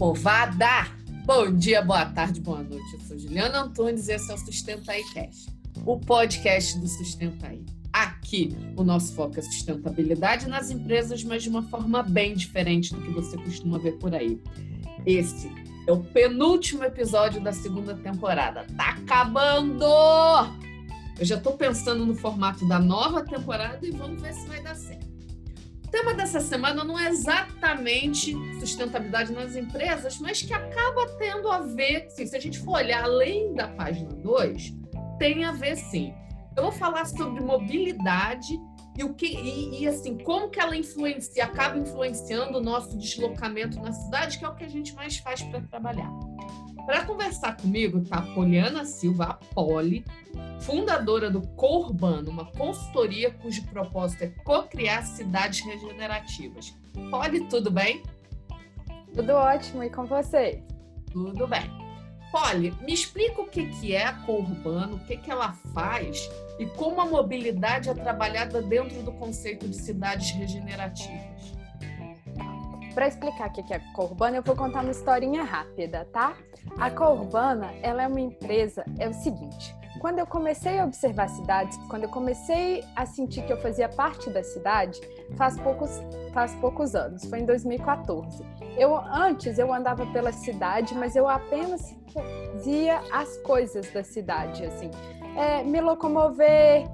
povada! 0.00 0.86
Bom 1.26 1.54
dia, 1.54 1.82
boa 1.82 2.06
tarde, 2.06 2.40
boa 2.40 2.62
noite. 2.62 2.94
Eu 2.94 3.00
sou 3.00 3.18
Juliana 3.18 3.64
Antunes 3.64 4.08
e 4.08 4.12
esse 4.12 4.30
é 4.30 4.34
o 4.34 4.38
Sustenta 4.38 4.92
aí 4.92 5.04
Cash, 5.12 5.46
o 5.84 6.00
podcast 6.00 6.78
do 6.78 6.88
Sustenta 6.88 7.48
aí. 7.48 7.62
Aqui, 7.92 8.56
o 8.78 8.82
nosso 8.82 9.14
foco 9.14 9.38
é 9.38 9.42
sustentabilidade 9.42 10.48
nas 10.48 10.70
empresas, 10.70 11.22
mas 11.22 11.42
de 11.42 11.50
uma 11.50 11.64
forma 11.64 12.02
bem 12.02 12.34
diferente 12.34 12.94
do 12.94 13.02
que 13.02 13.10
você 13.10 13.36
costuma 13.36 13.78
ver 13.78 13.98
por 13.98 14.14
aí. 14.14 14.40
Esse 15.04 15.52
é 15.86 15.92
o 15.92 16.02
penúltimo 16.02 16.82
episódio 16.82 17.38
da 17.38 17.52
segunda 17.52 17.94
temporada. 17.94 18.64
Tá 18.78 18.92
acabando! 18.92 19.84
Eu 21.18 21.26
já 21.26 21.36
estou 21.36 21.58
pensando 21.58 22.06
no 22.06 22.14
formato 22.14 22.66
da 22.66 22.78
nova 22.78 23.22
temporada 23.22 23.86
e 23.86 23.90
vamos 23.90 24.22
ver 24.22 24.32
se 24.32 24.48
vai 24.48 24.62
dar 24.62 24.74
certo. 24.74 25.09
O 25.90 25.98
tema 26.00 26.14
dessa 26.14 26.38
semana 26.38 26.84
não 26.84 26.96
é 26.96 27.08
exatamente 27.08 28.32
sustentabilidade 28.60 29.32
nas 29.32 29.56
empresas, 29.56 30.20
mas 30.20 30.40
que 30.40 30.54
acaba 30.54 31.04
tendo 31.18 31.50
a 31.50 31.58
ver, 31.58 32.08
se 32.10 32.22
a 32.36 32.38
gente 32.38 32.60
for 32.60 32.76
olhar 32.76 33.02
além 33.02 33.52
da 33.54 33.66
página 33.66 34.08
2, 34.08 34.72
tem 35.18 35.44
a 35.44 35.50
ver 35.50 35.74
sim. 35.74 36.14
Eu 36.56 36.62
vou 36.62 36.70
falar 36.70 37.06
sobre 37.06 37.42
mobilidade 37.42 38.56
e 38.96 39.04
o 39.04 39.14
que 39.14 39.26
e, 39.26 39.82
e, 39.82 39.88
assim 39.88 40.18
como 40.18 40.50
que 40.50 40.60
ela 40.60 40.76
influencia, 40.76 41.44
acaba 41.44 41.78
influenciando 41.78 42.58
o 42.58 42.60
nosso 42.60 42.98
deslocamento 42.98 43.80
na 43.80 43.92
cidade, 43.92 44.38
que 44.38 44.44
é 44.44 44.48
o 44.48 44.54
que 44.54 44.64
a 44.64 44.68
gente 44.68 44.94
mais 44.94 45.18
faz 45.18 45.42
para 45.42 45.60
trabalhar. 45.60 46.10
Para 46.84 47.04
conversar 47.04 47.56
comigo 47.56 48.00
tá 48.02 48.18
a 48.18 48.22
Poliana 48.34 48.84
Silva, 48.84 49.24
a 49.24 49.34
Poli, 49.34 50.04
fundadora 50.60 51.30
do 51.30 51.40
Corbano, 51.40 52.30
uma 52.30 52.46
consultoria 52.52 53.30
cujo 53.30 53.64
propósito 53.68 54.24
é 54.24 54.28
co-criar 54.44 55.02
cidades 55.02 55.60
regenerativas. 55.60 56.74
Poli, 57.10 57.46
tudo 57.48 57.70
bem? 57.70 58.02
Tudo 59.14 59.32
ótimo, 59.32 59.82
e 59.82 59.90
com 59.90 60.04
você? 60.04 60.62
Tudo 61.12 61.46
bem. 61.46 61.79
Poli, 62.30 62.72
me 62.82 62.92
explica 62.92 63.42
o 63.42 63.46
que, 63.46 63.66
que 63.66 63.94
é 63.94 64.06
a 64.06 64.12
Corbano, 64.12 64.96
o 64.96 65.00
que, 65.00 65.16
que 65.16 65.30
ela 65.30 65.52
faz 65.74 66.30
e 66.58 66.66
como 66.66 67.00
a 67.00 67.06
mobilidade 67.06 67.88
é 67.88 67.94
trabalhada 67.94 68.62
dentro 68.62 69.02
do 69.02 69.12
conceito 69.12 69.66
de 69.66 69.76
cidades 69.76 70.30
regenerativas. 70.30 71.54
Para 72.94 73.08
explicar 73.08 73.48
o 73.48 73.52
que 73.52 73.72
é 73.72 73.76
a 73.76 73.92
Corbana, 73.92 74.36
eu 74.36 74.42
vou 74.42 74.54
contar 74.54 74.82
uma 74.82 74.90
historinha 74.90 75.42
rápida, 75.42 76.06
tá? 76.12 76.36
A 76.78 76.90
Corbana, 76.90 77.72
ela 77.82 78.02
é 78.02 78.06
uma 78.06 78.20
empresa, 78.20 78.84
é 78.98 79.08
o 79.08 79.14
seguinte, 79.14 79.74
quando 79.98 80.18
eu 80.18 80.26
comecei 80.26 80.78
a 80.78 80.84
observar 80.84 81.28
cidades, 81.28 81.76
quando 81.88 82.04
eu 82.04 82.08
comecei 82.08 82.84
a 82.94 83.04
sentir 83.04 83.42
que 83.42 83.52
eu 83.52 83.60
fazia 83.60 83.88
parte 83.88 84.30
da 84.30 84.42
cidade, 84.42 85.00
faz 85.36 85.58
poucos, 85.58 85.90
faz 86.32 86.54
poucos 86.54 86.94
anos, 86.94 87.24
foi 87.24 87.40
em 87.40 87.46
2014. 87.46 88.44
Eu 88.78 88.96
antes 88.96 89.58
eu 89.58 89.72
andava 89.72 90.06
pela 90.06 90.32
cidade, 90.32 90.94
mas 90.94 91.16
eu 91.16 91.28
apenas 91.28 91.94
via 92.64 93.00
as 93.12 93.36
coisas 93.38 93.90
da 93.92 94.02
cidade, 94.02 94.64
assim, 94.64 94.90
é, 95.36 95.62
me 95.62 95.80
locomover 95.80 96.86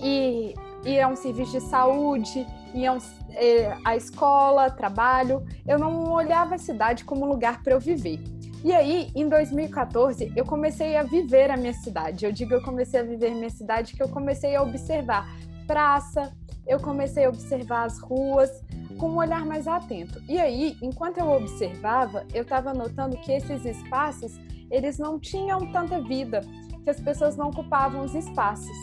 e 0.00 0.54
ir 0.84 1.00
a 1.00 1.08
um 1.08 1.16
serviço 1.16 1.52
de 1.52 1.60
saúde, 1.60 2.46
ir 2.74 2.86
a, 2.86 2.92
um, 2.92 2.98
é, 3.32 3.76
a 3.84 3.96
escola, 3.96 4.70
trabalho. 4.70 5.44
Eu 5.66 5.78
não 5.78 6.10
olhava 6.12 6.54
a 6.54 6.58
cidade 6.58 7.04
como 7.04 7.26
lugar 7.26 7.62
para 7.62 7.74
eu 7.74 7.80
viver. 7.80 8.20
E 8.62 8.72
aí, 8.74 9.10
em 9.14 9.26
2014, 9.26 10.32
eu 10.36 10.44
comecei 10.44 10.94
a 10.96 11.02
viver 11.02 11.50
a 11.50 11.56
minha 11.56 11.72
cidade. 11.72 12.26
Eu 12.26 12.32
digo 12.32 12.52
eu 12.52 12.62
comecei 12.62 13.00
a 13.00 13.02
viver 13.02 13.34
minha 13.34 13.48
cidade 13.48 13.94
que 13.94 14.02
eu 14.02 14.08
comecei 14.08 14.54
a 14.54 14.62
observar 14.62 15.26
praça, 15.66 16.30
eu 16.66 16.78
comecei 16.78 17.24
a 17.24 17.30
observar 17.30 17.84
as 17.84 17.98
ruas 17.98 18.50
com 18.98 19.10
um 19.10 19.16
olhar 19.16 19.46
mais 19.46 19.66
atento. 19.66 20.20
E 20.28 20.38
aí, 20.38 20.76
enquanto 20.82 21.18
eu 21.18 21.30
observava, 21.30 22.26
eu 22.34 22.42
estava 22.42 22.74
notando 22.74 23.16
que 23.16 23.32
esses 23.32 23.64
espaços, 23.64 24.38
eles 24.70 24.98
não 24.98 25.18
tinham 25.18 25.72
tanta 25.72 25.98
vida, 26.02 26.42
que 26.84 26.90
as 26.90 27.00
pessoas 27.00 27.36
não 27.36 27.48
ocupavam 27.48 28.04
os 28.04 28.14
espaços. 28.14 28.76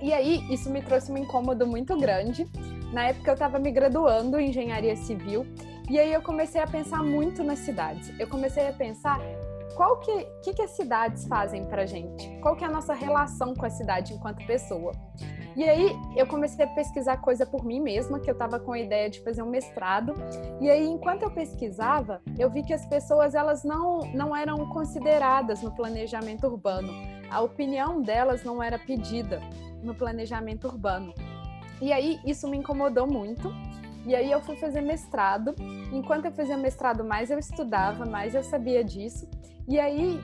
E 0.00 0.12
aí, 0.12 0.40
isso 0.52 0.70
me 0.70 0.80
trouxe 0.80 1.10
um 1.10 1.18
incômodo 1.18 1.66
muito 1.66 1.96
grande. 1.98 2.46
Na 2.92 3.08
época, 3.08 3.30
eu 3.30 3.34
estava 3.34 3.58
me 3.58 3.72
graduando 3.72 4.38
em 4.38 4.50
engenharia 4.50 4.94
civil 4.94 5.44
e 5.88 5.98
aí 5.98 6.12
eu 6.12 6.22
comecei 6.22 6.60
a 6.60 6.66
pensar 6.66 7.02
muito 7.02 7.44
nas 7.44 7.58
cidades. 7.60 8.12
Eu 8.18 8.26
comecei 8.26 8.68
a 8.68 8.72
pensar 8.72 9.20
qual 9.74 9.98
que, 9.98 10.24
que, 10.42 10.54
que 10.54 10.62
as 10.62 10.70
cidades 10.70 11.26
fazem 11.26 11.66
para 11.66 11.84
gente? 11.84 12.28
Qual 12.40 12.54
que 12.54 12.64
é 12.64 12.66
a 12.66 12.70
nossa 12.70 12.94
relação 12.94 13.54
com 13.54 13.66
a 13.66 13.70
cidade 13.70 14.14
enquanto 14.14 14.46
pessoa? 14.46 14.92
E 15.56 15.62
aí 15.62 15.96
eu 16.16 16.26
comecei 16.26 16.64
a 16.64 16.68
pesquisar 16.68 17.18
coisa 17.18 17.44
por 17.44 17.64
mim 17.64 17.80
mesma, 17.80 18.18
que 18.18 18.28
eu 18.28 18.32
estava 18.32 18.58
com 18.58 18.72
a 18.72 18.78
ideia 18.78 19.10
de 19.10 19.20
fazer 19.20 19.42
um 19.42 19.50
mestrado. 19.50 20.14
E 20.60 20.70
aí 20.70 20.84
enquanto 20.86 21.22
eu 21.22 21.30
pesquisava, 21.30 22.20
eu 22.38 22.50
vi 22.50 22.62
que 22.62 22.72
as 22.72 22.86
pessoas 22.86 23.34
elas 23.34 23.62
não 23.62 24.00
não 24.12 24.34
eram 24.34 24.68
consideradas 24.70 25.62
no 25.62 25.70
planejamento 25.72 26.46
urbano. 26.46 26.92
A 27.30 27.40
opinião 27.40 28.00
delas 28.00 28.42
não 28.42 28.62
era 28.62 28.78
pedida 28.78 29.40
no 29.82 29.94
planejamento 29.94 30.66
urbano. 30.66 31.12
E 31.80 31.92
aí 31.92 32.20
isso 32.24 32.48
me 32.48 32.56
incomodou 32.56 33.06
muito. 33.06 33.52
E 34.04 34.14
aí 34.14 34.30
eu 34.30 34.40
fui 34.40 34.56
fazer 34.56 34.80
mestrado. 34.80 35.54
Enquanto 35.92 36.26
eu 36.26 36.32
fazia 36.32 36.56
mestrado, 36.56 37.04
mais 37.04 37.30
eu 37.30 37.38
estudava, 37.38 38.04
mais 38.04 38.34
eu 38.34 38.42
sabia 38.42 38.84
disso. 38.84 39.28
E 39.66 39.80
aí, 39.80 40.20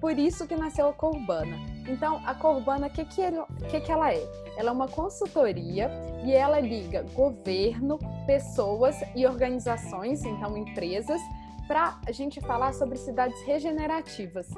por 0.00 0.16
isso 0.18 0.46
que 0.46 0.54
nasceu 0.54 0.88
a 0.88 0.92
Corbana. 0.92 1.56
Então, 1.88 2.20
a 2.24 2.34
Corbana, 2.34 2.86
o 2.86 2.90
que, 2.90 3.04
que, 3.04 3.22
que, 3.68 3.80
que 3.80 3.92
ela 3.92 4.12
é? 4.12 4.22
Ela 4.56 4.70
é 4.70 4.72
uma 4.72 4.88
consultoria 4.88 5.90
e 6.24 6.32
ela 6.32 6.60
liga 6.60 7.04
governo, 7.14 7.98
pessoas 8.26 8.96
e 9.14 9.26
organizações, 9.26 10.24
então 10.24 10.56
empresas, 10.56 11.20
para 11.66 11.98
a 12.06 12.12
gente 12.12 12.40
falar 12.40 12.72
sobre 12.72 12.96
cidades 12.96 13.40
regenerativas, 13.44 14.48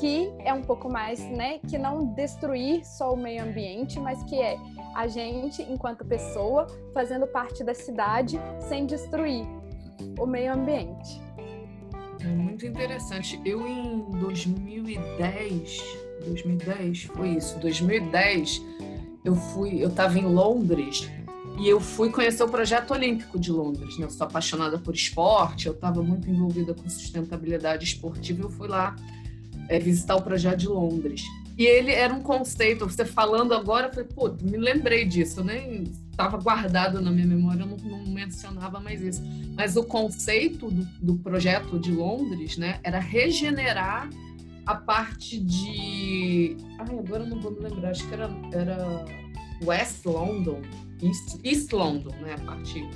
que 0.00 0.32
é 0.40 0.52
um 0.52 0.62
pouco 0.62 0.88
mais, 0.88 1.20
né, 1.20 1.58
que 1.60 1.78
não 1.78 2.04
destruir 2.14 2.84
só 2.84 3.12
o 3.12 3.16
meio 3.16 3.42
ambiente, 3.44 4.00
mas 4.00 4.22
que 4.24 4.40
é 4.40 4.58
a 4.94 5.06
gente, 5.06 5.62
enquanto 5.62 6.04
pessoa, 6.04 6.66
fazendo 6.92 7.26
parte 7.26 7.62
da 7.64 7.74
cidade 7.74 8.38
sem 8.68 8.86
destruir 8.86 9.46
o 10.18 10.26
meio 10.26 10.52
ambiente. 10.52 11.20
É 12.20 12.26
muito 12.26 12.66
interessante. 12.66 13.40
Eu 13.44 13.66
em 13.66 14.00
2010, 14.18 15.82
2010 16.24 17.04
foi 17.04 17.30
isso, 17.30 17.58
2010, 17.58 18.62
eu 19.24 19.34
fui, 19.34 19.82
eu 19.82 19.88
estava 19.88 20.18
em 20.18 20.26
Londres 20.26 21.08
e 21.58 21.68
eu 21.68 21.80
fui 21.80 22.10
conhecer 22.10 22.42
o 22.42 22.48
projeto 22.48 22.92
olímpico 22.92 23.38
de 23.38 23.50
Londres. 23.50 23.98
Né? 23.98 24.06
Eu 24.06 24.10
sou 24.10 24.26
apaixonada 24.26 24.78
por 24.78 24.94
esporte, 24.94 25.66
eu 25.66 25.72
estava 25.72 26.02
muito 26.02 26.30
envolvida 26.30 26.72
com 26.72 26.88
sustentabilidade 26.88 27.84
esportiva. 27.84 28.42
Eu 28.42 28.50
fui 28.50 28.68
lá 28.68 28.94
é, 29.68 29.78
visitar 29.78 30.16
o 30.16 30.22
projeto 30.22 30.58
de 30.58 30.68
Londres. 30.68 31.24
E 31.58 31.66
ele 31.66 31.90
era 31.90 32.14
um 32.14 32.22
conceito, 32.22 32.88
você 32.88 33.04
falando 33.04 33.52
agora, 33.52 33.88
eu 33.88 33.90
falei, 33.90 34.08
pô, 34.14 34.32
me 34.40 34.56
lembrei 34.56 35.04
disso, 35.04 35.42
nem 35.42 35.82
estava 36.08 36.38
guardado 36.38 37.02
na 37.02 37.10
minha 37.10 37.26
memória, 37.26 37.62
eu 37.62 37.66
não, 37.66 37.76
não, 37.76 38.06
mencionava 38.06 38.78
mais 38.78 39.02
isso. 39.02 39.20
Mas 39.56 39.76
o 39.76 39.82
conceito 39.82 40.70
do, 40.70 40.84
do, 41.02 41.14
projeto 41.16 41.76
de 41.76 41.90
Londres, 41.90 42.56
né, 42.56 42.78
era 42.84 43.00
regenerar 43.00 44.08
a 44.64 44.74
parte 44.76 45.40
de. 45.40 46.56
Ai, 46.78 46.96
agora 46.96 47.24
eu 47.24 47.28
não 47.28 47.40
vou 47.40 47.50
me 47.50 47.58
lembrar, 47.58 47.90
acho 47.90 48.06
que 48.06 48.14
era, 48.14 48.30
era 48.52 49.04
West 49.64 50.06
London, 50.06 50.62
East, 51.02 51.40
East 51.42 51.72
London, 51.72 52.14
né, 52.20 52.34
a 52.34 52.40
parte. 52.40 52.88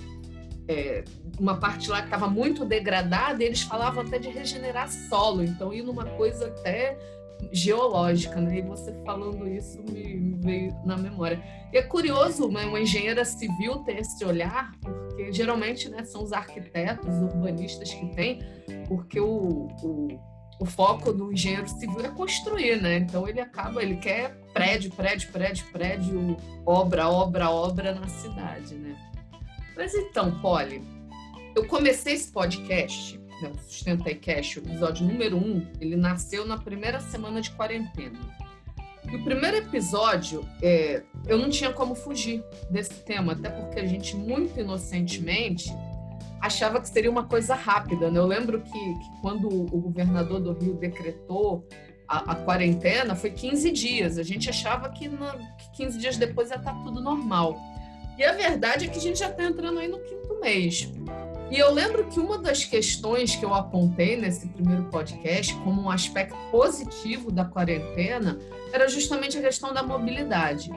É, 0.69 1.05
uma 1.41 1.57
parte 1.57 1.91
lá 1.91 1.99
que 1.99 2.07
estava 2.07 2.29
muito 2.29 2.65
degradada, 2.65 3.43
e 3.43 3.47
eles 3.47 3.63
falavam 3.63 4.05
até 4.05 4.21
de 4.21 4.29
regenerar 4.29 4.89
solo, 4.89 5.43
então 5.43 5.73
ir 5.73 5.83
numa 5.83 6.05
coisa 6.05 6.47
até 6.47 6.97
geológica, 7.51 8.41
né? 8.41 8.59
E 8.59 8.63
você 8.63 8.93
falando 9.05 9.49
isso 9.49 9.83
me, 9.83 10.15
me 10.15 10.37
veio 10.41 10.77
na 10.85 10.97
memória. 10.97 11.43
E 11.73 11.79
é 11.79 11.83
curioso, 11.83 12.49
né, 12.49 12.65
uma 12.67 12.81
engenheira 12.81 13.25
civil 13.25 13.79
ter 13.79 13.99
esse 13.99 14.23
olhar, 14.25 14.73
porque 14.83 15.33
geralmente, 15.33 15.89
né, 15.89 16.05
são 16.05 16.23
os 16.23 16.33
arquitetos, 16.33 17.09
os 17.09 17.23
urbanistas 17.35 17.93
que 17.93 18.07
têm, 18.15 18.41
porque 18.87 19.19
o, 19.19 19.69
o, 19.83 20.21
o 20.61 20.67
foco 20.67 21.13
do 21.13 21.33
engenheiro 21.33 21.69
civil 21.69 22.01
é 22.05 22.11
construir, 22.11 22.81
né? 22.81 22.99
Então 22.99 23.27
ele 23.27 23.41
acaba, 23.41 23.83
ele 23.83 23.97
quer 23.97 24.37
prédio, 24.53 24.91
prédio, 24.91 25.31
prédio, 25.33 25.67
prédio, 25.73 26.37
obra, 26.67 27.09
obra, 27.09 27.51
obra 27.51 27.95
na 27.95 28.07
cidade, 28.07 28.75
né? 28.75 28.95
Mas 29.75 29.95
então, 29.95 30.39
Polly, 30.41 30.83
eu 31.57 31.67
comecei 31.67 32.15
esse 32.15 32.31
podcast 32.31 33.19
o 33.49 33.59
Sustenta 33.59 34.15
Cash, 34.15 34.57
o 34.57 34.59
episódio 34.61 35.07
número 35.07 35.37
um, 35.37 35.67
ele 35.81 35.97
nasceu 35.97 36.47
na 36.47 36.59
primeira 36.59 37.01
semana 37.01 37.41
de 37.41 37.51
quarentena. 37.51 38.19
E 39.11 39.17
o 39.17 39.25
primeiro 39.25 39.57
episódio, 39.57 40.47
é, 40.63 41.03
eu 41.27 41.37
não 41.37 41.51
tinha 41.51 41.73
como 41.73 41.95
fugir 41.95 42.43
desse 42.71 42.95
tema, 43.05 43.33
até 43.33 43.51
porque 43.51 43.81
a 43.81 43.87
gente, 43.87 44.17
muito 44.17 44.59
inocentemente, 44.59 45.71
achava 46.41 46.81
que 46.81 46.89
seria 46.89 47.11
uma 47.11 47.25
coisa 47.25 47.55
rápida. 47.55 48.11
Né? 48.11 48.19
Eu 48.19 48.27
lembro 48.27 48.61
que, 48.61 48.71
que 48.73 49.21
quando 49.21 49.49
o 49.49 49.81
governador 49.81 50.41
do 50.41 50.53
Rio 50.53 50.75
decretou 50.75 51.67
a, 52.09 52.33
a, 52.33 52.35
quarentena, 52.35 53.15
foi 53.15 53.31
15 53.31 53.71
dias. 53.71 54.19
A 54.19 54.23
gente 54.23 54.51
achava 54.51 54.89
que, 54.91 55.09
na, 55.09 55.37
que 55.57 55.71
15 55.85 55.99
dias 55.99 56.17
depois 56.17 56.51
ia 56.51 56.57
estar 56.57 56.75
tudo 56.83 57.01
normal. 57.01 57.59
E 58.19 58.25
a 58.25 58.33
verdade 58.33 58.85
é 58.85 58.89
que 58.89 58.99
a 58.99 59.01
gente 59.01 59.19
já 59.19 59.31
está 59.31 59.45
entrando 59.45 59.79
aí 59.79 59.89
no 59.89 59.99
quinto 60.01 60.39
mês. 60.41 60.93
E 61.53 61.59
eu 61.59 61.71
lembro 61.71 62.09
que 62.09 62.19
uma 62.19 62.39
das 62.39 62.65
questões 62.65 63.37
que 63.37 63.45
eu 63.45 63.53
apontei 63.53 64.17
nesse 64.17 64.49
primeiro 64.49 64.85
podcast 64.85 65.55
como 65.57 65.83
um 65.83 65.91
aspecto 65.91 66.35
positivo 66.51 67.31
da 67.31 67.45
quarentena 67.45 68.39
era 68.73 68.89
justamente 68.89 69.37
a 69.37 69.43
questão 69.43 69.75
da 69.75 69.83
mobilidade. 69.83 70.71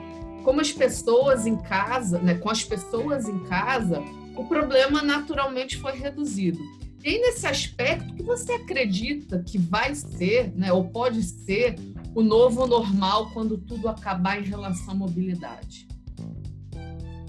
Como 0.44 0.60
as 0.60 0.70
pessoas 0.70 1.46
em 1.46 1.56
casa, 1.56 2.18
né, 2.18 2.34
com 2.34 2.50
as 2.50 2.62
pessoas 2.62 3.26
em 3.26 3.38
casa, 3.44 4.02
o 4.36 4.44
problema 4.44 5.00
naturalmente 5.00 5.78
foi 5.78 5.92
reduzido. 5.92 6.60
E 7.02 7.08
aí, 7.08 7.18
nesse 7.20 7.46
aspecto, 7.46 8.12
que 8.12 8.22
você 8.22 8.52
acredita 8.52 9.42
que 9.46 9.56
vai 9.56 9.94
ser, 9.94 10.52
né, 10.54 10.74
ou 10.74 10.90
pode 10.90 11.22
ser, 11.22 11.76
o 12.14 12.22
novo 12.22 12.66
normal 12.66 13.30
quando 13.32 13.56
tudo 13.56 13.88
acabar 13.88 14.38
em 14.38 14.44
relação 14.44 14.92
à 14.92 14.94
mobilidade? 14.94 15.88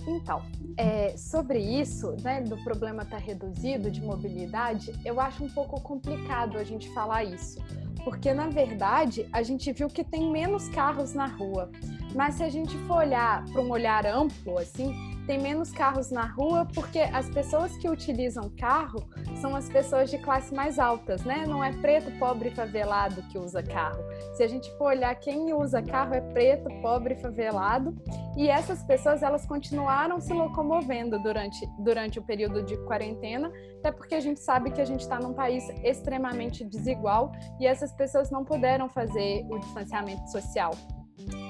Então, 0.07 0.42
é, 0.77 1.15
sobre 1.18 1.59
isso, 1.59 2.15
né, 2.21 2.42
do 2.42 2.57
problema 2.63 3.04
estar 3.04 3.18
tá 3.18 3.21
reduzido 3.24 3.92
de 3.92 4.01
mobilidade, 4.01 4.94
eu 5.04 5.19
acho 5.19 5.44
um 5.44 5.50
pouco 5.50 5.81
complicado 5.81 6.57
a 6.57 6.63
gente 6.63 6.89
falar 6.94 7.25
isso, 7.25 7.59
porque 8.04 8.34
na 8.34 8.48
verdade 8.48 9.28
a 9.32 9.44
gente 9.44 9.72
viu 9.72 9.88
que 9.88 10.04
tem 10.04 10.32
menos 10.32 10.68
carros 10.70 11.14
na 11.14 11.28
rua. 11.28 11.70
Mas 12.16 12.36
se 12.36 12.44
a 12.44 12.50
gente 12.50 12.76
for 12.88 12.98
olhar 12.98 13.44
para 13.46 13.62
um 13.62 13.70
olhar 13.70 14.06
amplo, 14.06 14.58
assim, 14.58 14.94
tem 15.28 15.38
menos 15.38 15.72
carros 15.72 16.10
na 16.10 16.26
rua 16.26 16.66
porque 16.74 17.00
as 17.00 17.30
pessoas 17.30 17.76
que 17.78 17.90
utilizam 17.90 18.50
carro 18.58 19.04
são 19.42 19.54
as 19.56 19.68
pessoas 19.68 20.10
de 20.10 20.18
classe 20.18 20.56
mais 20.56 20.80
altas, 20.80 21.24
né? 21.24 21.46
Não 21.46 21.62
é 21.62 21.74
preto, 21.74 22.10
pobre 22.18 22.50
favelado 22.52 23.22
que 23.24 23.38
usa 23.38 23.62
carro. 23.62 24.02
Se 24.36 24.42
a 24.42 24.48
gente 24.48 24.72
for 24.78 24.86
olhar 24.86 25.14
quem 25.16 25.54
usa 25.54 25.82
carro 25.82 26.14
é 26.14 26.22
preto, 26.22 26.70
pobre 26.82 27.16
favelado. 27.16 27.94
E 28.38 28.48
essas 28.48 28.84
pessoas, 28.84 29.22
elas 29.22 29.46
continuaram 29.46 30.22
se 30.22 30.32
locomovendo 30.32 31.22
durante, 31.22 31.68
durante 31.80 32.20
o 32.20 32.24
período 32.24 32.64
de 32.64 32.78
quarentena, 32.86 33.52
até 33.80 33.92
porque 33.92 34.16
a 34.16 34.20
gente 34.20 34.40
sabe 34.40 34.72
que 34.72 34.80
a 34.80 34.86
gente 34.86 35.02
está 35.02 35.20
num 35.20 35.34
país 35.34 35.68
extremamente 35.84 36.64
desigual 36.64 37.32
e 37.60 37.68
essas 37.68 37.87
pessoas 37.94 38.30
não 38.30 38.44
puderam 38.44 38.89
fazer 38.89 39.45
o 39.50 39.60
distanciamento 39.60 40.30
social 40.31 40.72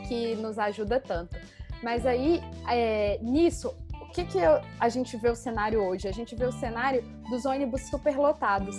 que 0.08 0.36
nos 0.36 0.58
ajuda 0.58 1.00
tanto. 1.00 1.36
Mas 1.84 2.06
aí, 2.06 2.42
é, 2.70 3.20
nisso, 3.22 3.74
o 4.02 4.12
que, 4.12 4.26
que 4.26 4.38
eu, 4.38 4.60
a 4.80 4.90
gente 4.90 5.16
vê 5.18 5.30
o 5.30 5.36
cenário 5.36 5.84
hoje? 5.84 6.08
A 6.08 6.12
gente 6.12 6.36
vê 6.36 6.46
o 6.46 6.52
cenário 6.52 7.04
dos 7.30 7.46
ônibus 7.46 7.82
superlotados. 7.90 8.76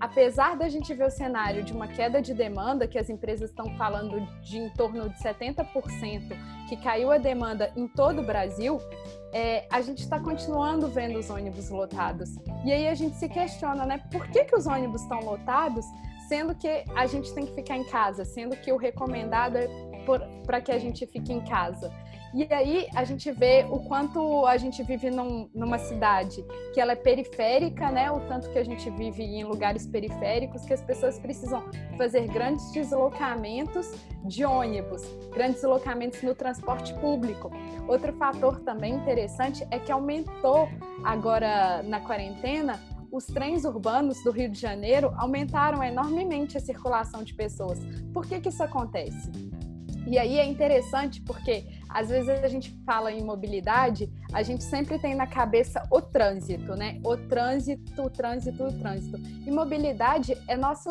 Apesar 0.00 0.56
da 0.56 0.68
gente 0.68 0.92
ver 0.92 1.06
o 1.06 1.10
cenário 1.10 1.62
de 1.62 1.72
uma 1.72 1.88
queda 1.88 2.20
de 2.20 2.34
demanda, 2.34 2.86
que 2.86 2.98
as 2.98 3.08
empresas 3.08 3.48
estão 3.48 3.74
falando 3.78 4.20
de 4.42 4.58
em 4.58 4.68
torno 4.70 5.08
de 5.08 5.16
70%, 5.22 6.66
que 6.68 6.76
caiu 6.76 7.10
a 7.10 7.16
demanda 7.16 7.72
em 7.76 7.88
todo 7.88 8.20
o 8.20 8.26
Brasil, 8.26 8.78
é, 9.32 9.66
a 9.70 9.80
gente 9.80 10.00
está 10.00 10.20
continuando 10.20 10.88
vendo 10.88 11.18
os 11.18 11.30
ônibus 11.30 11.70
lotados. 11.70 12.36
E 12.64 12.72
aí 12.72 12.86
a 12.88 12.94
gente 12.94 13.16
se 13.16 13.28
questiona, 13.28 13.86
né? 13.86 14.02
Por 14.10 14.28
que, 14.28 14.44
que 14.44 14.54
os 14.54 14.66
ônibus 14.66 15.02
estão 15.02 15.20
lotados, 15.20 15.86
sendo 16.28 16.54
que 16.54 16.84
a 16.94 17.06
gente 17.06 17.32
tem 17.34 17.46
que 17.46 17.54
ficar 17.54 17.76
em 17.76 17.84
casa, 17.84 18.24
sendo 18.24 18.56
que 18.56 18.72
o 18.72 18.76
recomendado 18.76 19.56
é 19.56 19.68
para 20.46 20.60
que 20.60 20.70
a 20.72 20.78
gente 20.78 21.06
fique 21.06 21.32
em 21.32 21.44
casa? 21.44 21.92
E 22.34 22.52
aí 22.52 22.88
a 22.96 23.04
gente 23.04 23.30
vê 23.30 23.64
o 23.70 23.78
quanto 23.84 24.44
a 24.44 24.56
gente 24.56 24.82
vive 24.82 25.08
num, 25.08 25.48
numa 25.54 25.78
cidade 25.78 26.44
que 26.72 26.80
ela 26.80 26.90
é 26.90 26.96
periférica, 26.96 27.92
né? 27.92 28.10
O 28.10 28.18
tanto 28.26 28.50
que 28.50 28.58
a 28.58 28.64
gente 28.64 28.90
vive 28.90 29.22
em 29.22 29.44
lugares 29.44 29.86
periféricos, 29.86 30.64
que 30.64 30.72
as 30.72 30.80
pessoas 30.80 31.16
precisam 31.16 31.62
fazer 31.96 32.26
grandes 32.26 32.72
deslocamentos 32.72 33.88
de 34.24 34.44
ônibus, 34.44 35.02
grandes 35.32 35.60
deslocamentos 35.60 36.20
no 36.24 36.34
transporte 36.34 36.92
público. 36.94 37.52
Outro 37.86 38.12
fator 38.14 38.58
também 38.62 38.94
interessante 38.94 39.64
é 39.70 39.78
que 39.78 39.92
aumentou 39.92 40.68
agora 41.04 41.84
na 41.84 42.00
quarentena 42.00 42.80
os 43.14 43.26
trens 43.26 43.64
urbanos 43.64 44.20
do 44.24 44.32
Rio 44.32 44.50
de 44.50 44.60
Janeiro 44.60 45.14
aumentaram 45.16 45.80
enormemente 45.84 46.58
a 46.58 46.60
circulação 46.60 47.22
de 47.22 47.32
pessoas. 47.32 47.78
Por 48.12 48.26
que, 48.26 48.40
que 48.40 48.48
isso 48.48 48.62
acontece? 48.62 49.30
E 50.04 50.18
aí 50.18 50.36
é 50.36 50.44
interessante 50.44 51.22
porque 51.22 51.64
às 51.88 52.08
vezes 52.08 52.28
a 52.28 52.48
gente 52.48 52.76
fala 52.84 53.12
em 53.12 53.22
mobilidade, 53.22 54.12
a 54.32 54.42
gente 54.42 54.64
sempre 54.64 54.98
tem 54.98 55.14
na 55.14 55.28
cabeça 55.28 55.80
o 55.92 56.00
trânsito, 56.00 56.74
né? 56.74 57.00
O 57.04 57.16
trânsito, 57.16 58.02
o 58.02 58.10
trânsito, 58.10 58.64
o 58.64 58.72
trânsito. 58.80 59.16
E 59.16 59.50
mobilidade 59.50 60.36
é 60.48 60.56
nosso 60.56 60.90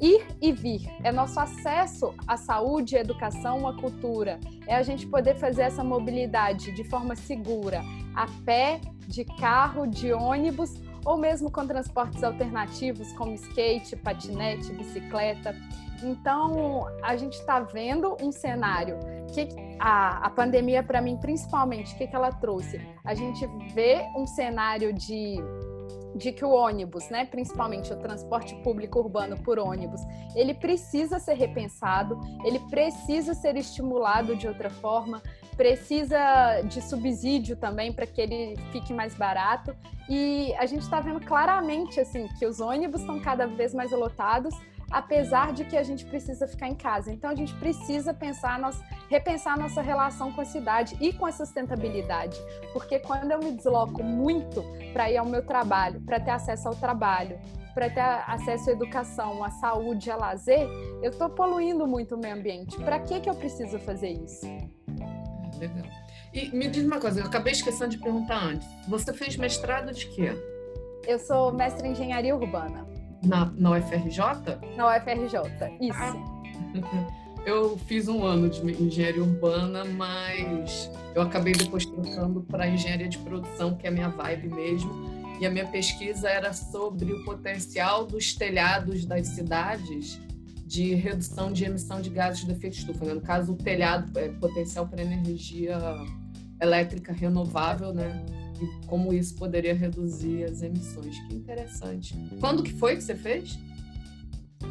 ir 0.00 0.22
e 0.40 0.52
vir, 0.52 0.82
é 1.02 1.10
nosso 1.10 1.40
acesso 1.40 2.14
à 2.28 2.36
saúde, 2.36 2.94
à 2.94 3.00
educação, 3.00 3.66
à 3.66 3.74
cultura. 3.74 4.38
É 4.66 4.76
a 4.76 4.82
gente 4.82 5.06
poder 5.06 5.36
fazer 5.36 5.62
essa 5.62 5.82
mobilidade 5.82 6.72
de 6.72 6.84
forma 6.84 7.16
segura, 7.16 7.82
a 8.14 8.26
pé, 8.44 8.82
de 9.08 9.24
carro, 9.24 9.86
de 9.86 10.12
ônibus 10.12 10.74
ou 11.06 11.16
mesmo 11.16 11.50
com 11.50 11.64
transportes 11.64 12.22
alternativos 12.24 13.12
como 13.12 13.32
skate, 13.34 13.94
patinete, 13.96 14.72
bicicleta. 14.72 15.54
Então, 16.02 16.86
a 17.02 17.16
gente 17.16 17.34
está 17.34 17.60
vendo 17.60 18.16
um 18.20 18.32
cenário 18.32 18.98
que 19.32 19.48
a, 19.78 20.26
a 20.26 20.30
pandemia, 20.30 20.82
para 20.82 21.00
mim, 21.00 21.16
principalmente, 21.16 21.94
o 21.94 21.96
que, 21.96 22.08
que 22.08 22.16
ela 22.16 22.32
trouxe? 22.32 22.80
A 23.04 23.14
gente 23.14 23.46
vê 23.72 24.04
um 24.16 24.26
cenário 24.26 24.92
de 24.92 25.36
de 26.16 26.32
que 26.32 26.44
o 26.44 26.50
ônibus, 26.50 27.10
né, 27.10 27.26
principalmente 27.26 27.92
o 27.92 27.96
transporte 27.98 28.54
público 28.62 28.98
urbano 28.98 29.36
por 29.42 29.58
ônibus, 29.58 30.00
ele 30.34 30.54
precisa 30.54 31.18
ser 31.18 31.34
repensado, 31.34 32.18
ele 32.42 32.58
precisa 32.70 33.34
ser 33.34 33.54
estimulado 33.56 34.34
de 34.34 34.48
outra 34.48 34.70
forma, 34.70 35.22
precisa 35.56 36.60
de 36.64 36.82
subsídio 36.82 37.56
também 37.56 37.92
para 37.92 38.06
que 38.06 38.20
ele 38.20 38.56
fique 38.72 38.92
mais 38.92 39.14
barato. 39.14 39.74
E 40.08 40.54
a 40.58 40.66
gente 40.66 40.82
está 40.82 41.00
vendo 41.00 41.20
claramente 41.20 41.98
assim 41.98 42.28
que 42.38 42.46
os 42.46 42.60
ônibus 42.60 43.00
estão 43.00 43.18
cada 43.20 43.46
vez 43.46 43.74
mais 43.74 43.90
lotados 43.90 44.54
apesar 44.90 45.52
de 45.52 45.64
que 45.64 45.76
a 45.76 45.82
gente 45.82 46.04
precisa 46.04 46.46
ficar 46.46 46.68
em 46.68 46.74
casa. 46.74 47.12
Então 47.12 47.30
a 47.30 47.34
gente 47.34 47.54
precisa 47.54 48.14
pensar 48.14 48.58
nossa, 48.58 48.82
repensar 49.08 49.58
nossa 49.58 49.80
relação 49.80 50.32
com 50.32 50.40
a 50.40 50.44
cidade 50.44 50.96
e 51.00 51.12
com 51.12 51.26
a 51.26 51.32
sustentabilidade, 51.32 52.36
porque 52.72 52.98
quando 52.98 53.30
eu 53.30 53.38
me 53.38 53.52
desloco 53.52 54.02
muito 54.02 54.64
para 54.92 55.10
ir 55.10 55.16
ao 55.16 55.26
meu 55.26 55.44
trabalho, 55.44 56.00
para 56.00 56.20
ter 56.20 56.30
acesso 56.30 56.68
ao 56.68 56.74
trabalho, 56.74 57.38
para 57.74 57.90
ter 57.90 58.00
acesso 58.00 58.70
à 58.70 58.72
educação, 58.72 59.44
à 59.44 59.50
saúde, 59.50 60.10
a 60.10 60.16
lazer, 60.16 60.66
eu 61.02 61.10
estou 61.10 61.28
poluindo 61.28 61.86
muito 61.86 62.14
o 62.14 62.18
meio 62.18 62.34
ambiente. 62.34 62.78
Para 62.78 62.98
que 63.00 63.20
que 63.20 63.28
eu 63.28 63.34
preciso 63.34 63.78
fazer 63.78 64.10
isso? 64.10 64.46
Legal. 65.58 65.84
E 66.32 66.50
me 66.50 66.68
diz 66.68 66.84
uma 66.84 67.00
coisa, 67.00 67.20
eu 67.20 67.26
acabei 67.26 67.52
esquecendo 67.52 67.90
de 67.90 67.98
perguntar 67.98 68.42
antes. 68.44 68.68
Você 68.88 69.12
fez 69.12 69.36
mestrado 69.36 69.92
de 69.92 70.06
quê? 70.08 70.32
Eu 71.06 71.18
sou 71.18 71.52
mestre 71.52 71.88
em 71.88 71.92
engenharia 71.92 72.34
urbana. 72.34 72.86
Na, 73.22 73.46
na 73.56 73.70
UFRJ? 73.72 74.18
Na 74.76 74.96
UFRJ, 74.96 75.38
isso. 75.80 75.98
Ah. 75.98 77.16
Eu 77.46 77.78
fiz 77.78 78.08
um 78.08 78.24
ano 78.24 78.48
de 78.48 78.60
engenharia 78.82 79.22
urbana, 79.22 79.84
mas 79.84 80.90
eu 81.14 81.22
acabei 81.22 81.52
depois 81.52 81.86
trocando 81.86 82.42
para 82.42 82.66
engenharia 82.66 83.08
de 83.08 83.18
produção, 83.18 83.76
que 83.76 83.86
é 83.86 83.88
a 83.88 83.92
minha 83.92 84.08
vibe 84.08 84.48
mesmo. 84.48 84.90
E 85.40 85.46
a 85.46 85.50
minha 85.50 85.64
pesquisa 85.64 86.28
era 86.28 86.52
sobre 86.52 87.12
o 87.12 87.24
potencial 87.24 88.04
dos 88.04 88.34
telhados 88.34 89.06
das 89.06 89.28
cidades 89.28 90.20
de 90.66 90.94
redução 90.94 91.52
de 91.52 91.64
emissão 91.64 92.00
de 92.00 92.10
gases 92.10 92.44
de 92.44 92.50
efeito 92.50 92.76
estufa. 92.76 93.04
Né? 93.04 93.14
No 93.14 93.20
caso, 93.20 93.52
o 93.52 93.56
telhado 93.56 94.18
é 94.18 94.28
potencial 94.28 94.86
para 94.88 95.00
energia 95.00 95.78
elétrica 96.60 97.12
renovável, 97.12 97.94
né? 97.94 98.24
e 98.60 98.86
como 98.86 99.12
isso 99.12 99.36
poderia 99.36 99.74
reduzir 99.74 100.44
as 100.44 100.62
emissões. 100.62 101.18
Que 101.26 101.34
interessante. 101.34 102.14
Quando 102.40 102.62
que 102.62 102.72
foi 102.72 102.96
que 102.96 103.02
você 103.02 103.14
fez? 103.14 103.58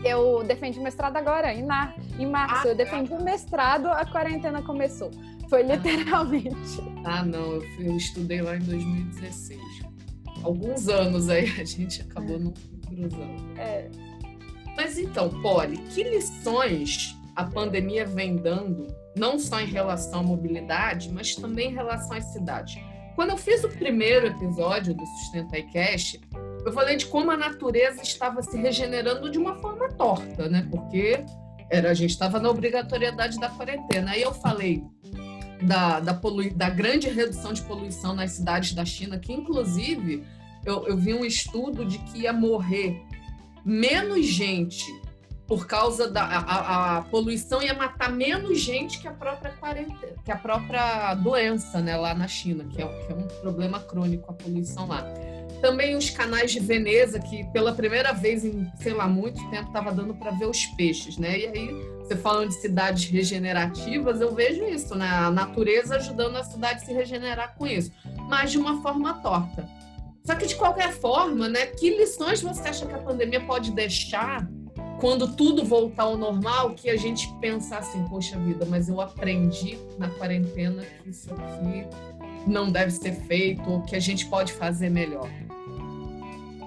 Eu 0.04 0.44
defendi 0.44 0.80
o 0.80 0.84
mestrado 0.84 1.16
agora, 1.16 1.54
em, 1.54 1.66
mar... 1.66 1.96
em 2.20 2.26
março. 2.26 2.68
Ah, 2.68 2.72
eu 2.72 2.76
defendi 2.76 3.14
o 3.14 3.24
mestrado, 3.24 3.88
a 3.88 4.06
quarentena 4.06 4.62
começou. 4.62 5.12
Foi 5.50 5.62
ah. 5.62 5.76
literalmente. 5.76 6.82
Ah, 7.04 7.24
não, 7.24 7.54
eu, 7.54 7.62
fui, 7.76 7.88
eu 7.88 7.98
estudei 7.98 8.42
lá 8.42 8.56
em 8.56 8.62
2016. 8.62 9.62
Alguns 10.44 10.90
anos 10.90 11.30
aí 11.30 11.50
a 11.60 11.64
gente 11.64 12.02
acabou 12.02 12.36
é. 12.36 12.40
não 12.40 12.54
cruzando. 12.86 13.60
É. 13.60 13.90
Mas 14.76 14.98
então, 14.98 15.30
Polly, 15.42 15.78
que 15.94 16.04
lições 16.04 17.16
a 17.36 17.44
pandemia 17.44 18.06
vem 18.06 18.36
dando, 18.36 18.88
não 19.16 19.38
só 19.38 19.60
em 19.60 19.68
relação 19.68 20.20
à 20.20 20.24
mobilidade, 20.24 21.12
mas 21.12 21.36
também 21.36 21.70
em 21.70 21.74
relação 21.74 22.16
às 22.16 22.26
cidades? 22.26 22.78
Quando 23.16 23.30
eu 23.30 23.38
fiz 23.38 23.64
o 23.64 23.70
primeiro 23.70 24.28
episódio 24.28 24.94
do 24.94 25.06
Sustenta 25.06 25.62
Cash, 25.72 26.20
eu 26.66 26.74
falei 26.74 26.98
de 26.98 27.06
como 27.06 27.32
a 27.32 27.38
natureza 27.38 28.02
estava 28.02 28.42
se 28.42 28.58
regenerando 28.58 29.30
de 29.30 29.38
uma 29.38 29.56
forma 29.56 29.88
torta, 29.90 30.50
né? 30.50 30.68
Porque 30.70 31.24
era, 31.70 31.92
a 31.92 31.94
gente 31.94 32.12
estava 32.12 32.40
na 32.40 32.50
obrigatoriedade 32.50 33.40
da 33.40 33.50
quarentena. 33.50 34.12
Aí 34.12 34.22
eu 34.22 34.34
falei 34.34 34.84
da, 35.62 36.00
da, 36.00 36.14
polui, 36.14 36.50
da 36.50 36.70
grande 36.70 37.08
redução 37.10 37.54
de 37.54 37.62
poluição 37.62 38.14
nas 38.14 38.32
cidades 38.32 38.74
da 38.74 38.84
China, 38.84 39.18
que 39.18 39.32
inclusive 39.32 40.24
eu, 40.66 40.88
eu 40.88 40.98
vi 40.98 41.14
um 41.14 41.24
estudo 41.24 41.86
de 41.86 42.00
que 42.00 42.22
ia 42.22 42.34
morrer 42.34 43.02
menos 43.66 44.26
gente 44.26 44.86
por 45.48 45.68
causa 45.68 46.10
da 46.10 46.24
a, 46.24 46.98
a, 46.98 47.02
poluição 47.04 47.62
ia 47.62 47.74
matar 47.74 48.12
menos 48.12 48.60
gente 48.60 49.00
que 49.00 49.08
a 49.08 49.12
própria 49.12 49.52
quarentena, 49.52 50.14
que 50.24 50.32
a 50.32 50.36
própria 50.36 51.14
doença, 51.16 51.82
né, 51.82 51.96
lá 51.96 52.16
na 52.16 52.28
China, 52.28 52.66
que 52.66 52.82
é, 52.82 52.88
que 52.88 53.12
é 53.12 53.16
um 53.16 53.28
problema 53.42 53.80
crônico 53.80 54.32
a 54.32 54.34
poluição 54.34 54.88
lá. 54.88 55.06
também 55.62 55.96
os 55.96 56.10
canais 56.10 56.52
de 56.52 56.60
Veneza, 56.60 57.20
que 57.20 57.44
pela 57.52 57.74
primeira 57.74 58.12
vez 58.12 58.44
em, 58.44 58.72
sei 58.78 58.94
lá, 58.94 59.08
muito 59.08 59.40
tempo 59.50 59.68
estava 59.68 59.92
dando 59.92 60.14
para 60.16 60.32
ver 60.32 60.48
os 60.48 60.66
peixes, 60.66 61.18
né? 61.18 61.40
E 61.40 61.48
aí, 61.48 61.68
você 62.00 62.16
falando 62.16 62.50
de 62.50 62.56
cidades 62.56 63.06
regenerativas, 63.06 64.22
eu 64.22 64.34
vejo 64.34 64.64
isso, 64.66 64.96
né? 64.96 65.08
A 65.08 65.32
natureza 65.32 65.96
ajudando 65.96 66.36
a 66.36 66.44
cidade 66.44 66.82
a 66.82 66.86
se 66.86 66.94
regenerar 66.94 67.56
com 67.56 67.66
isso, 67.66 67.92
mas 68.28 68.52
de 68.52 68.58
uma 68.58 68.82
forma 68.82 69.14
torta. 69.22 69.68
Só 70.26 70.36
que, 70.36 70.48
de 70.48 70.56
qualquer 70.56 70.92
forma, 70.92 71.48
né? 71.48 71.68
Que 71.68 71.92
lições 71.92 72.42
você 72.42 72.68
acha 72.68 72.86
que 72.86 72.94
a 72.94 72.98
pandemia 72.98 73.46
pode 73.46 73.72
deixar 73.72 74.48
quando 75.00 75.36
tudo 75.36 75.64
voltar 75.64 76.04
ao 76.04 76.18
normal, 76.18 76.74
que 76.74 76.90
a 76.90 76.98
gente 76.98 77.32
pensar 77.40 77.80
assim, 77.80 78.04
poxa 78.08 78.38
vida, 78.40 78.66
mas 78.66 78.90
eu 78.90 79.00
aprendi 79.00 79.78
na 80.00 80.10
quarentena 80.10 80.84
que 80.84 81.10
isso 81.10 81.30
aqui 81.34 81.86
não 82.48 82.72
deve 82.72 82.92
ser 82.92 83.14
feito 83.14 83.70
ou 83.70 83.82
que 83.82 83.96
a 83.96 84.00
gente 84.00 84.26
pode 84.28 84.54
fazer 84.54 84.90
melhor? 84.90 85.30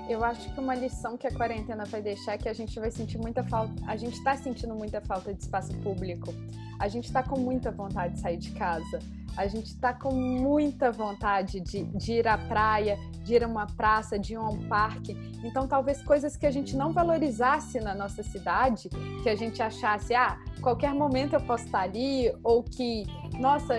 Eu 0.09 0.25
acho 0.25 0.53
que 0.55 0.59
uma 0.59 0.75
lição 0.75 1.19
que 1.19 1.27
a 1.27 1.31
quarentena 1.31 1.85
vai 1.85 2.01
deixar 2.01 2.33
é 2.33 2.39
que 2.39 2.49
a 2.49 2.53
gente 2.55 2.81
vai 2.81 2.91
sentir 2.91 3.19
muita 3.19 3.45
falta. 3.45 3.75
A 3.87 3.95
gente 3.95 4.15
está 4.15 4.35
sentindo 4.37 4.75
muita 4.75 5.03
falta 5.03 5.35
de 5.35 5.43
espaço 5.43 5.75
público. 5.79 6.33
A 6.79 6.89
gente 6.89 7.05
está 7.05 7.23
com 7.23 7.39
muita 7.39 7.71
vontade 7.71 8.15
de 8.15 8.21
sair 8.21 8.39
de 8.39 8.53
casa. 8.53 9.01
A 9.37 9.47
gente 9.47 9.67
está 9.67 9.93
com 9.93 10.13
muita 10.13 10.91
vontade 10.91 11.61
de, 11.61 11.85
de, 11.85 12.13
ir 12.15 12.27
à 12.27 12.39
praia, 12.39 12.99
de 13.23 13.35
ir 13.35 13.45
a 13.45 13.47
uma 13.47 13.67
praça, 13.67 14.19
de 14.19 14.33
ir 14.33 14.37
a 14.37 14.43
um 14.43 14.67
parque. 14.67 15.17
Então, 15.45 15.69
talvez 15.69 16.03
coisas 16.03 16.37
que 16.37 16.47
a 16.47 16.51
gente 16.51 16.75
não 16.75 16.93
valorizasse 16.93 17.79
na 17.79 17.95
nossa 17.95 18.23
cidade, 18.23 18.89
que 19.23 19.29
a 19.29 19.37
gente 19.37 19.63
achasse, 19.63 20.15
ah, 20.15 20.39
qualquer 20.61 20.93
momento 20.93 21.35
eu 21.35 21.41
posso 21.41 21.67
estar 21.67 21.83
ali, 21.83 22.35
ou 22.43 22.65
que, 22.65 23.05
nossa, 23.39 23.75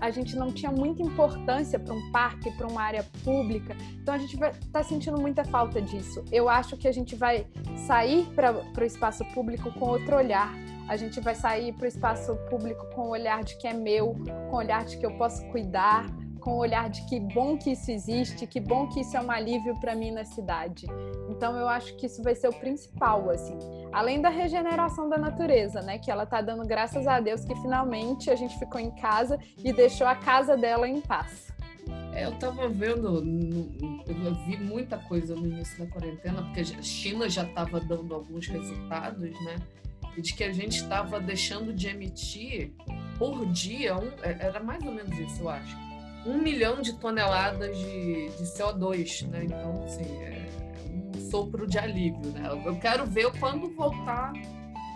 a 0.00 0.10
gente 0.10 0.34
não 0.36 0.50
tinha 0.50 0.72
muita 0.72 1.02
importância 1.02 1.78
para 1.78 1.94
um 1.94 2.10
parque, 2.10 2.50
para 2.52 2.66
uma 2.66 2.82
área 2.82 3.04
pública. 3.22 3.76
Então 4.00 4.14
a 4.14 4.18
gente 4.18 4.38
está 4.62 4.82
sentindo 4.82 5.20
muita 5.20 5.44
falta 5.44 5.80
disso. 5.80 6.24
Eu 6.32 6.48
acho 6.48 6.76
que 6.76 6.88
a 6.88 6.92
gente 6.92 7.14
vai 7.14 7.46
sair 7.86 8.26
para 8.34 8.52
o 8.52 8.84
espaço 8.84 9.24
público 9.34 9.70
com 9.72 9.86
outro 9.86 10.16
olhar. 10.16 10.52
A 10.88 10.96
gente 10.96 11.20
vai 11.20 11.34
sair 11.34 11.72
para 11.72 11.84
o 11.84 11.88
espaço 11.88 12.34
público 12.48 12.86
com 12.94 13.02
o 13.02 13.10
olhar 13.10 13.44
de 13.44 13.56
que 13.58 13.68
é 13.68 13.74
meu, 13.74 14.16
com 14.48 14.56
o 14.56 14.58
olhar 14.58 14.84
de 14.84 14.96
que 14.96 15.06
eu 15.06 15.12
posso 15.16 15.44
cuidar, 15.46 16.06
com 16.40 16.52
o 16.52 16.56
olhar 16.56 16.88
de 16.88 17.04
que 17.06 17.20
bom 17.20 17.56
que 17.56 17.72
isso 17.72 17.90
existe, 17.90 18.46
que 18.46 18.58
bom 18.58 18.88
que 18.88 19.00
isso 19.00 19.16
é 19.16 19.20
um 19.20 19.30
alívio 19.30 19.78
para 19.78 19.94
mim 19.94 20.10
na 20.10 20.24
cidade. 20.24 20.86
Então 21.28 21.56
eu 21.56 21.68
acho 21.68 21.96
que 21.96 22.06
isso 22.06 22.22
vai 22.22 22.34
ser 22.34 22.48
o 22.48 22.52
principal, 22.52 23.30
assim. 23.30 23.58
Além 23.92 24.20
da 24.20 24.28
regeneração 24.28 25.08
da 25.08 25.18
natureza, 25.18 25.82
né? 25.82 25.98
Que 25.98 26.10
ela 26.10 26.26
tá 26.26 26.40
dando 26.40 26.66
graças 26.66 27.06
a 27.06 27.20
Deus 27.20 27.44
que 27.44 27.54
finalmente 27.56 28.30
a 28.30 28.34
gente 28.34 28.58
ficou 28.58 28.80
em 28.80 28.90
casa 28.90 29.38
e 29.58 29.72
deixou 29.72 30.06
a 30.06 30.14
casa 30.14 30.56
dela 30.56 30.88
em 30.88 31.00
paz. 31.00 31.52
É, 32.12 32.24
eu 32.24 32.32
tava 32.38 32.68
vendo, 32.68 33.22
eu 34.06 34.34
vi 34.46 34.56
muita 34.56 34.98
coisa 34.98 35.34
no 35.34 35.46
início 35.46 35.78
da 35.78 35.90
quarentena, 35.90 36.42
porque 36.42 36.60
a 36.60 36.82
China 36.82 37.28
já 37.28 37.44
estava 37.44 37.80
dando 37.80 38.14
alguns 38.14 38.48
resultados, 38.48 39.30
né? 39.44 39.56
E 40.16 40.20
de 40.20 40.34
que 40.34 40.42
a 40.42 40.52
gente 40.52 40.76
estava 40.76 41.20
deixando 41.20 41.72
de 41.72 41.88
emitir 41.88 42.72
por 43.16 43.46
dia, 43.46 43.96
um, 43.96 44.08
é, 44.22 44.36
era 44.40 44.60
mais 44.60 44.84
ou 44.84 44.92
menos 44.92 45.16
isso, 45.18 45.42
eu 45.42 45.48
acho 45.48 45.89
um 46.26 46.38
milhão 46.38 46.80
de 46.80 46.94
toneladas 46.94 47.76
de, 47.76 48.28
de 48.28 48.44
CO2, 48.44 49.26
né? 49.28 49.44
Então, 49.44 49.84
assim, 49.84 50.04
é 50.22 50.46
um 51.16 51.30
sopro 51.30 51.66
de 51.66 51.78
alívio, 51.78 52.30
né? 52.32 52.48
Eu 52.64 52.76
quero 52.76 53.06
ver 53.06 53.30
quando 53.38 53.74
voltar 53.74 54.32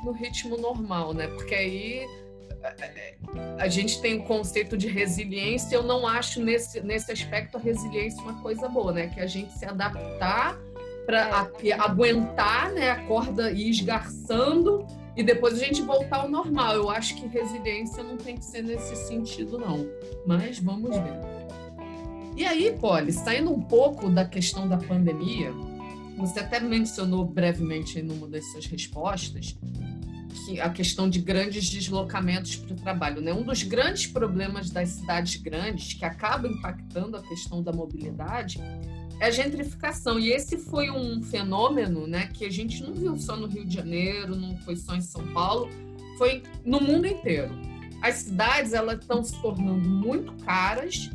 no 0.05 0.13
ritmo 0.13 0.57
normal, 0.57 1.15
né? 1.15 1.27
Porque 1.29 1.55
aí 1.55 2.07
é, 2.63 2.85
é, 2.85 3.17
a 3.59 3.69
gente 3.69 4.01
tem 4.01 4.21
o 4.21 4.25
conceito 4.25 4.77
de 4.77 4.89
resiliência, 4.89 5.77
eu 5.77 5.83
não 5.83 6.07
acho 6.07 6.43
nesse, 6.43 6.81
nesse 6.81 7.13
aspecto 7.13 7.57
a 7.57 7.61
resiliência 7.61 8.23
uma 8.23 8.41
coisa 8.41 8.69
boa, 8.69 8.93
né? 8.93 9.09
Que 9.09 9.21
a 9.21 9.27
gente 9.27 9.53
se 9.53 9.65
adaptar 9.65 10.59
para 11.07 11.49
é. 11.63 11.73
aguentar 11.73 12.73
né, 12.73 12.91
a 12.91 13.05
corda 13.07 13.51
ir 13.51 13.71
esgarçando 13.71 14.87
e 15.17 15.23
depois 15.23 15.55
a 15.55 15.65
gente 15.65 15.83
voltar 15.83 16.23
ao 16.23 16.29
normal. 16.29 16.75
Eu 16.75 16.91
acho 16.91 17.15
que 17.17 17.27
resiliência 17.27 18.03
não 18.03 18.17
tem 18.17 18.37
que 18.37 18.45
ser 18.45 18.63
nesse 18.63 18.97
sentido, 18.97 19.59
não. 19.59 19.87
Mas 20.27 20.59
vamos 20.59 20.97
ver. 20.97 21.35
E 22.37 22.45
aí, 22.45 22.77
Polly, 22.79 23.13
saindo 23.13 23.53
um 23.53 23.61
pouco 23.61 24.11
da 24.11 24.25
questão 24.25 24.69
da 24.69 24.77
pandemia, 24.77 25.53
você 26.17 26.41
até 26.41 26.59
mencionou 26.59 27.25
brevemente 27.25 27.99
em 27.99 28.11
uma 28.11 28.27
das 28.27 28.45
suas 28.51 28.67
respostas 28.67 29.57
que 30.45 30.61
a 30.61 30.69
questão 30.69 31.09
de 31.09 31.21
grandes 31.21 31.71
deslocamentos 31.71 32.57
para 32.57 32.73
o 32.73 32.77
trabalho. 32.77 33.21
Né? 33.21 33.33
Um 33.33 33.43
dos 33.43 33.63
grandes 33.63 34.07
problemas 34.07 34.69
das 34.69 34.91
cidades 34.91 35.37
grandes, 35.37 35.95
que 35.95 36.05
acaba 36.05 36.49
impactando 36.49 37.17
a 37.17 37.23
questão 37.23 37.63
da 37.63 37.73
mobilidade, 37.73 38.61
é 39.21 39.27
a 39.27 39.31
gentrificação. 39.31 40.19
E 40.19 40.31
esse 40.31 40.59
foi 40.59 40.91
um 40.91 41.23
fenômeno 41.23 42.07
né, 42.07 42.29
que 42.33 42.45
a 42.45 42.51
gente 42.51 42.83
não 42.83 42.93
viu 42.93 43.17
só 43.17 43.37
no 43.37 43.47
Rio 43.47 43.65
de 43.65 43.75
Janeiro, 43.75 44.37
não 44.37 44.57
foi 44.59 44.77
só 44.77 44.95
em 44.95 45.01
São 45.01 45.27
Paulo, 45.33 45.69
foi 46.19 46.43
no 46.65 46.81
mundo 46.81 47.07
inteiro. 47.07 47.51
As 48.03 48.17
cidades 48.17 48.73
elas 48.73 49.01
estão 49.01 49.23
se 49.23 49.41
tornando 49.41 49.89
muito 49.89 50.33
caras 50.45 51.11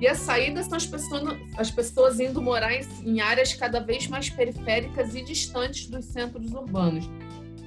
e 0.00 0.08
a 0.08 0.14
saída 0.14 0.62
são 0.64 0.76
as 0.76 0.86
pessoas, 0.86 1.38
as 1.56 1.70
pessoas 1.70 2.18
indo 2.18 2.42
morar 2.42 2.72
em, 2.72 2.84
em 3.04 3.20
áreas 3.20 3.54
cada 3.54 3.78
vez 3.78 4.08
mais 4.08 4.28
periféricas 4.28 5.14
e 5.14 5.22
distantes 5.22 5.86
dos 5.86 6.04
centros 6.06 6.52
urbanos. 6.52 7.08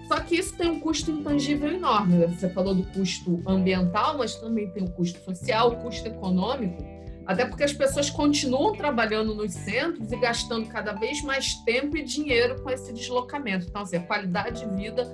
Só 0.07 0.19
que 0.19 0.35
isso 0.35 0.55
tem 0.55 0.69
um 0.69 0.79
custo 0.79 1.09
intangível 1.09 1.71
enorme. 1.71 2.17
Né? 2.17 2.27
Você 2.27 2.49
falou 2.49 2.75
do 2.75 2.83
custo 2.83 3.41
ambiental, 3.47 4.17
mas 4.17 4.35
também 4.35 4.69
tem 4.69 4.83
o 4.83 4.91
custo 4.91 5.19
social, 5.23 5.71
o 5.71 5.75
custo 5.77 6.07
econômico 6.07 6.94
até 7.25 7.45
porque 7.45 7.63
as 7.63 7.73
pessoas 7.73 8.09
continuam 8.09 8.73
trabalhando 8.73 9.33
nos 9.33 9.53
centros 9.53 10.11
e 10.11 10.17
gastando 10.17 10.67
cada 10.67 10.93
vez 10.93 11.21
mais 11.23 11.55
tempo 11.63 11.97
e 11.97 12.03
dinheiro 12.03 12.61
com 12.61 12.69
esse 12.69 12.93
deslocamento. 12.93 13.65
Então, 13.67 13.81
assim, 13.81 13.97
a 13.97 14.03
qualidade 14.03 14.61
de 14.61 14.75
vida 14.75 15.05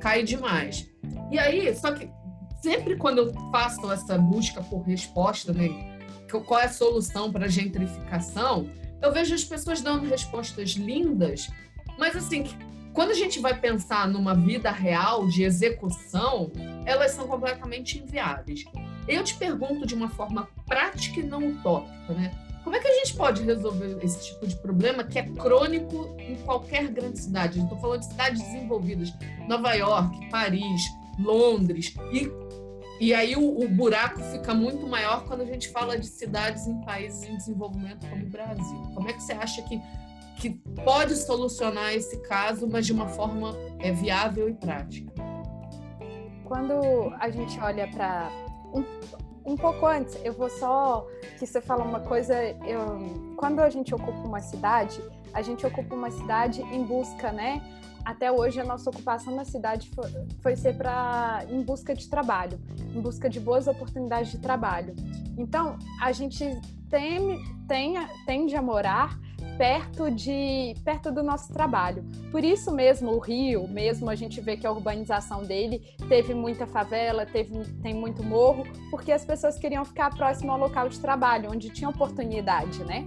cai 0.00 0.22
demais. 0.22 0.90
E 1.30 1.38
aí, 1.38 1.74
só 1.74 1.92
que 1.92 2.10
sempre 2.62 2.96
quando 2.96 3.18
eu 3.18 3.32
faço 3.50 3.90
essa 3.92 4.16
busca 4.16 4.62
por 4.62 4.82
resposta, 4.82 5.52
né, 5.52 5.68
qual 6.46 6.60
é 6.60 6.64
a 6.64 6.68
solução 6.70 7.30
para 7.32 7.46
a 7.46 7.48
gentrificação, 7.48 8.70
eu 9.00 9.12
vejo 9.12 9.34
as 9.34 9.44
pessoas 9.44 9.80
dando 9.80 10.08
respostas 10.08 10.70
lindas, 10.70 11.48
mas 11.98 12.16
assim, 12.16 12.44
quando 12.92 13.10
a 13.10 13.14
gente 13.14 13.38
vai 13.38 13.58
pensar 13.58 14.08
numa 14.08 14.34
vida 14.34 14.70
real 14.70 15.28
de 15.28 15.44
execução, 15.44 16.50
elas 16.84 17.12
são 17.12 17.28
completamente 17.28 17.98
inviáveis. 17.98 18.64
Eu 19.08 19.24
te 19.24 19.34
pergunto 19.36 19.86
de 19.86 19.94
uma 19.94 20.10
forma 20.10 20.48
prática 20.66 21.20
e 21.20 21.22
não 21.22 21.48
utópica, 21.48 22.12
né? 22.12 22.30
Como 22.62 22.76
é 22.76 22.80
que 22.80 22.88
a 22.88 22.94
gente 22.96 23.16
pode 23.16 23.42
resolver 23.42 23.96
esse 24.02 24.26
tipo 24.26 24.46
de 24.46 24.54
problema 24.56 25.02
que 25.02 25.18
é 25.18 25.22
crônico 25.22 26.14
em 26.18 26.36
qualquer 26.36 26.88
grande 26.88 27.18
cidade? 27.18 27.58
Estou 27.58 27.78
falando 27.78 28.00
de 28.00 28.06
cidades 28.06 28.42
desenvolvidas, 28.42 29.14
Nova 29.48 29.72
York, 29.72 30.28
Paris, 30.28 30.82
Londres, 31.18 31.94
e, 32.12 32.30
e 33.00 33.14
aí 33.14 33.34
o, 33.34 33.64
o 33.64 33.68
buraco 33.70 34.20
fica 34.20 34.52
muito 34.52 34.86
maior 34.86 35.24
quando 35.24 35.40
a 35.40 35.46
gente 35.46 35.70
fala 35.70 35.98
de 35.98 36.06
cidades 36.06 36.66
em 36.66 36.78
países 36.82 37.22
em 37.22 37.38
desenvolvimento 37.38 38.06
como 38.06 38.26
o 38.26 38.28
Brasil. 38.28 38.82
Como 38.94 39.08
é 39.08 39.14
que 39.14 39.22
você 39.22 39.32
acha 39.32 39.62
que, 39.62 39.80
que 40.36 40.50
pode 40.84 41.16
solucionar 41.16 41.94
esse 41.94 42.18
caso, 42.28 42.68
mas 42.68 42.84
de 42.84 42.92
uma 42.92 43.08
forma 43.08 43.56
é, 43.78 43.90
viável 43.92 44.46
e 44.46 44.52
prática? 44.52 45.10
Quando 46.44 47.14
a 47.18 47.30
gente 47.30 47.58
olha 47.60 47.88
para 47.88 48.30
um, 48.72 48.84
um 49.52 49.56
pouco 49.56 49.86
antes, 49.86 50.18
eu 50.24 50.32
vou 50.32 50.50
só 50.50 51.06
que 51.38 51.46
você 51.46 51.60
fala 51.60 51.84
uma 51.84 52.00
coisa. 52.00 52.34
Eu, 52.66 53.34
quando 53.36 53.60
a 53.60 53.70
gente 53.70 53.94
ocupa 53.94 54.20
uma 54.26 54.40
cidade, 54.40 55.00
a 55.32 55.42
gente 55.42 55.66
ocupa 55.66 55.94
uma 55.94 56.10
cidade 56.10 56.60
em 56.62 56.84
busca, 56.84 57.32
né? 57.32 57.62
Até 58.04 58.32
hoje 58.32 58.60
a 58.60 58.64
nossa 58.64 58.88
ocupação 58.88 59.34
na 59.34 59.44
cidade 59.44 59.90
foi, 59.90 60.10
foi 60.40 60.56
ser 60.56 60.76
para 60.76 61.44
em 61.50 61.62
busca 61.62 61.94
de 61.94 62.08
trabalho, 62.08 62.58
em 62.94 63.00
busca 63.00 63.28
de 63.28 63.38
boas 63.38 63.66
oportunidades 63.66 64.30
de 64.30 64.38
trabalho. 64.38 64.94
Então 65.36 65.78
a 66.00 66.10
gente 66.12 66.44
tem, 66.88 67.38
tem, 67.66 67.94
tende 68.26 68.56
a 68.56 68.62
morar 68.62 69.18
perto 69.58 70.08
de 70.08 70.74
perto 70.84 71.10
do 71.10 71.20
nosso 71.20 71.52
trabalho. 71.52 72.04
Por 72.30 72.44
isso 72.44 72.72
mesmo 72.72 73.10
o 73.10 73.18
Rio, 73.18 73.66
mesmo 73.66 74.08
a 74.08 74.14
gente 74.14 74.40
vê 74.40 74.56
que 74.56 74.64
a 74.64 74.70
urbanização 74.70 75.42
dele 75.42 75.82
teve 76.08 76.32
muita 76.32 76.64
favela, 76.64 77.26
teve 77.26 77.64
tem 77.82 77.92
muito 77.92 78.22
morro, 78.22 78.64
porque 78.88 79.10
as 79.10 79.24
pessoas 79.24 79.58
queriam 79.58 79.84
ficar 79.84 80.14
próximo 80.14 80.52
ao 80.52 80.58
local 80.58 80.88
de 80.88 81.00
trabalho, 81.00 81.50
onde 81.52 81.70
tinha 81.70 81.90
oportunidade, 81.90 82.84
né? 82.84 83.04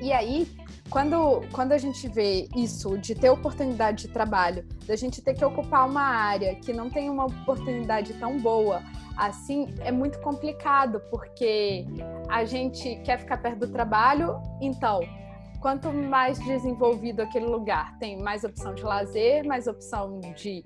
E 0.00 0.12
aí, 0.12 0.46
quando, 0.88 1.40
quando 1.50 1.72
a 1.72 1.78
gente 1.78 2.06
vê 2.08 2.48
isso 2.54 2.96
de 2.96 3.14
ter 3.14 3.30
oportunidade 3.30 4.06
de 4.06 4.12
trabalho, 4.12 4.64
da 4.86 4.94
gente 4.94 5.20
ter 5.20 5.34
que 5.34 5.44
ocupar 5.44 5.88
uma 5.88 6.02
área 6.02 6.54
que 6.54 6.72
não 6.72 6.88
tem 6.88 7.10
uma 7.10 7.24
oportunidade 7.24 8.12
tão 8.14 8.38
boa, 8.38 8.80
assim, 9.16 9.74
é 9.80 9.90
muito 9.90 10.20
complicado, 10.20 11.00
porque 11.10 11.84
a 12.28 12.44
gente 12.44 12.96
quer 12.96 13.18
ficar 13.18 13.38
perto 13.38 13.60
do 13.60 13.68
trabalho, 13.68 14.40
então 14.60 15.00
quanto 15.64 15.90
mais 15.90 16.38
desenvolvido 16.40 17.22
aquele 17.22 17.46
lugar, 17.46 17.96
tem 17.96 18.20
mais 18.20 18.44
opção 18.44 18.74
de 18.74 18.82
lazer, 18.82 19.46
mais 19.46 19.66
opção 19.66 20.20
de 20.20 20.62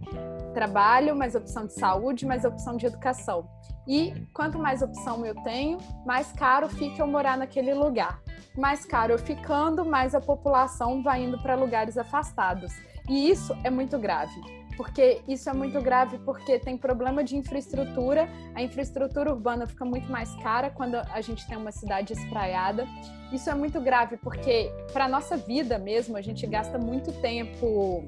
trabalho, 0.53 1.15
mais 1.15 1.37
opção 1.37 1.67
de 1.67 1.75
saúde, 1.75 2.27
mais 2.27 2.45
opção 2.45 2.77
de 2.77 2.85
educação. 2.87 3.49
E 3.87 4.27
quanto 4.35 4.59
mais 4.59 4.83
opção 4.83 5.25
eu 5.25 5.37
tenho, 5.45 5.79
mais 6.05 6.33
caro 6.33 6.69
fica 6.69 7.01
eu 7.01 7.07
morar 7.07 7.39
naquele 7.39 7.73
lugar. 7.75 8.21
mais 8.57 8.85
caro 8.85 9.17
ficando, 9.17 9.85
mais 9.85 10.17
a 10.17 10.21
população 10.21 11.01
vai 11.01 11.23
indo 11.23 11.41
para 11.41 11.55
lugares 11.55 11.97
afastados. 11.97 12.73
E 13.09 13.31
isso 13.31 13.57
é 13.63 13.71
muito 13.71 13.97
grave 14.01 14.58
porque 14.79 15.23
isso 15.27 15.51
é 15.51 15.53
muito 15.53 15.81
grave 15.83 16.19
porque 16.19 16.57
tem 16.57 16.77
problema 16.77 17.25
de 17.25 17.37
infraestrutura, 17.37 18.29
a 18.55 18.63
infraestrutura 18.63 19.33
urbana 19.33 19.67
fica 19.67 19.85
muito 19.85 20.09
mais 20.09 20.33
cara 20.37 20.71
quando 20.71 20.95
a 20.95 21.21
gente 21.21 21.45
tem 21.49 21.59
uma 21.59 21.73
cidade 21.73 22.13
espraiada. 22.13 22.87
Isso 23.33 23.51
é 23.51 23.55
muito 23.57 23.81
grave 23.81 24.17
porque 24.19 24.71
para 24.93 25.07
a 25.07 25.09
nossa 25.09 25.37
vida 25.37 25.79
mesmo, 25.79 26.17
a 26.17 26.23
gente 26.23 26.47
gasta 26.47 26.79
muito 26.79 27.11
tempo 27.21 28.05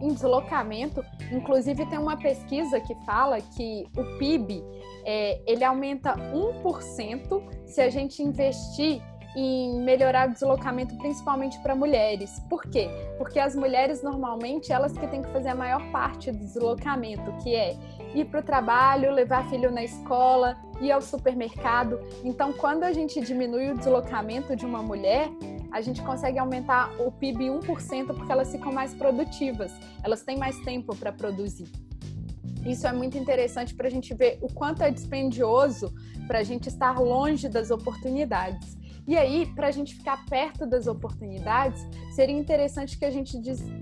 em 0.00 0.14
deslocamento. 0.14 1.04
Inclusive 1.32 1.84
tem 1.86 1.98
uma 1.98 2.16
pesquisa 2.16 2.78
que 2.80 2.94
fala 3.04 3.40
que 3.40 3.84
o 3.96 4.16
PIB 4.16 4.62
é, 5.04 5.42
ele 5.44 5.64
aumenta 5.64 6.14
1% 6.14 7.66
se 7.66 7.80
a 7.80 7.90
gente 7.90 8.22
investir 8.22 9.02
em 9.36 9.80
melhorar 9.80 10.28
o 10.28 10.32
deslocamento, 10.32 10.96
principalmente 10.96 11.58
para 11.60 11.74
mulheres. 11.74 12.40
Por 12.48 12.62
quê? 12.62 12.88
Porque 13.16 13.38
as 13.38 13.54
mulheres 13.54 14.02
normalmente 14.02 14.72
elas 14.72 14.92
que 14.92 15.06
têm 15.06 15.22
que 15.22 15.30
fazer 15.30 15.48
a 15.48 15.54
maior 15.54 15.82
parte 15.90 16.32
do 16.32 16.38
deslocamento, 16.38 17.32
que 17.42 17.54
é 17.54 17.76
ir 18.14 18.24
para 18.26 18.40
o 18.40 18.42
trabalho, 18.42 19.12
levar 19.12 19.48
filho 19.48 19.70
na 19.70 19.84
escola, 19.84 20.56
ir 20.80 20.90
ao 20.90 21.02
supermercado. 21.02 22.00
Então, 22.24 22.52
quando 22.52 22.84
a 22.84 22.92
gente 22.92 23.20
diminui 23.20 23.70
o 23.70 23.76
deslocamento 23.76 24.56
de 24.56 24.64
uma 24.64 24.82
mulher, 24.82 25.28
a 25.70 25.80
gente 25.80 26.00
consegue 26.02 26.38
aumentar 26.38 26.90
o 26.98 27.12
PIB 27.12 27.48
1% 27.48 28.06
porque 28.06 28.32
elas 28.32 28.50
ficam 28.50 28.72
mais 28.72 28.94
produtivas, 28.94 29.72
elas 30.02 30.22
têm 30.22 30.38
mais 30.38 30.58
tempo 30.60 30.96
para 30.96 31.12
produzir. 31.12 31.68
Isso 32.66 32.86
é 32.86 32.92
muito 32.92 33.16
interessante 33.16 33.74
para 33.74 33.86
a 33.86 33.90
gente 33.90 34.12
ver 34.14 34.38
o 34.40 34.52
quanto 34.52 34.82
é 34.82 34.90
dispendioso 34.90 35.94
para 36.26 36.40
a 36.40 36.42
gente 36.42 36.68
estar 36.68 36.98
longe 36.98 37.48
das 37.48 37.70
oportunidades. 37.70 38.77
E 39.08 39.16
aí, 39.16 39.46
para 39.46 39.68
a 39.68 39.70
gente 39.70 39.94
ficar 39.94 40.22
perto 40.26 40.66
das 40.66 40.86
oportunidades, 40.86 41.82
seria 42.10 42.36
interessante 42.36 42.98
que 42.98 43.06
a 43.06 43.10
gente 43.10 43.38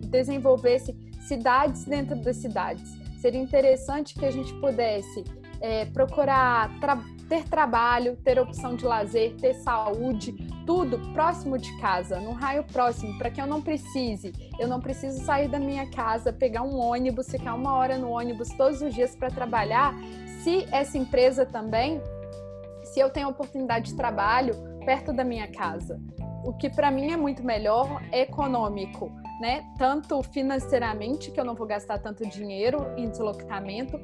desenvolvesse 0.06 0.96
cidades 1.26 1.84
dentro 1.84 2.14
das 2.14 2.36
cidades. 2.36 2.96
Seria 3.20 3.40
interessante 3.40 4.14
que 4.14 4.24
a 4.24 4.30
gente 4.30 4.54
pudesse 4.60 5.24
é, 5.60 5.84
procurar 5.86 6.78
tra 6.78 7.02
ter 7.28 7.42
trabalho, 7.42 8.16
ter 8.22 8.38
opção 8.38 8.76
de 8.76 8.84
lazer, 8.84 9.34
ter 9.34 9.54
saúde, 9.54 10.32
tudo 10.64 10.96
próximo 11.12 11.58
de 11.58 11.76
casa, 11.80 12.20
num 12.20 12.34
raio 12.34 12.62
próximo, 12.62 13.18
para 13.18 13.28
que 13.28 13.40
eu 13.40 13.48
não 13.48 13.60
precise. 13.60 14.32
Eu 14.60 14.68
não 14.68 14.80
preciso 14.80 15.24
sair 15.24 15.48
da 15.48 15.58
minha 15.58 15.90
casa, 15.90 16.32
pegar 16.32 16.62
um 16.62 16.78
ônibus, 16.78 17.28
ficar 17.28 17.54
uma 17.54 17.74
hora 17.74 17.98
no 17.98 18.10
ônibus 18.10 18.50
todos 18.50 18.80
os 18.80 18.94
dias 18.94 19.16
para 19.16 19.28
trabalhar. 19.28 19.92
Se 20.44 20.68
essa 20.70 20.96
empresa 20.96 21.44
também, 21.44 22.00
se 22.84 23.00
eu 23.00 23.10
tenho 23.10 23.28
oportunidade 23.28 23.90
de 23.90 23.96
trabalho 23.96 24.75
perto 24.86 25.12
da 25.12 25.24
minha 25.24 25.48
casa, 25.48 26.00
o 26.44 26.52
que 26.52 26.70
para 26.70 26.92
mim 26.92 27.10
é 27.10 27.16
muito 27.16 27.42
melhor 27.42 28.00
é 28.12 28.20
econômico, 28.20 29.10
né? 29.40 29.64
Tanto 29.76 30.22
financeiramente, 30.22 31.32
que 31.32 31.40
eu 31.40 31.44
não 31.44 31.56
vou 31.56 31.66
gastar 31.66 31.98
tanto 31.98 32.24
dinheiro 32.24 32.86
em 32.96 33.10
deslocamento, 33.10 34.00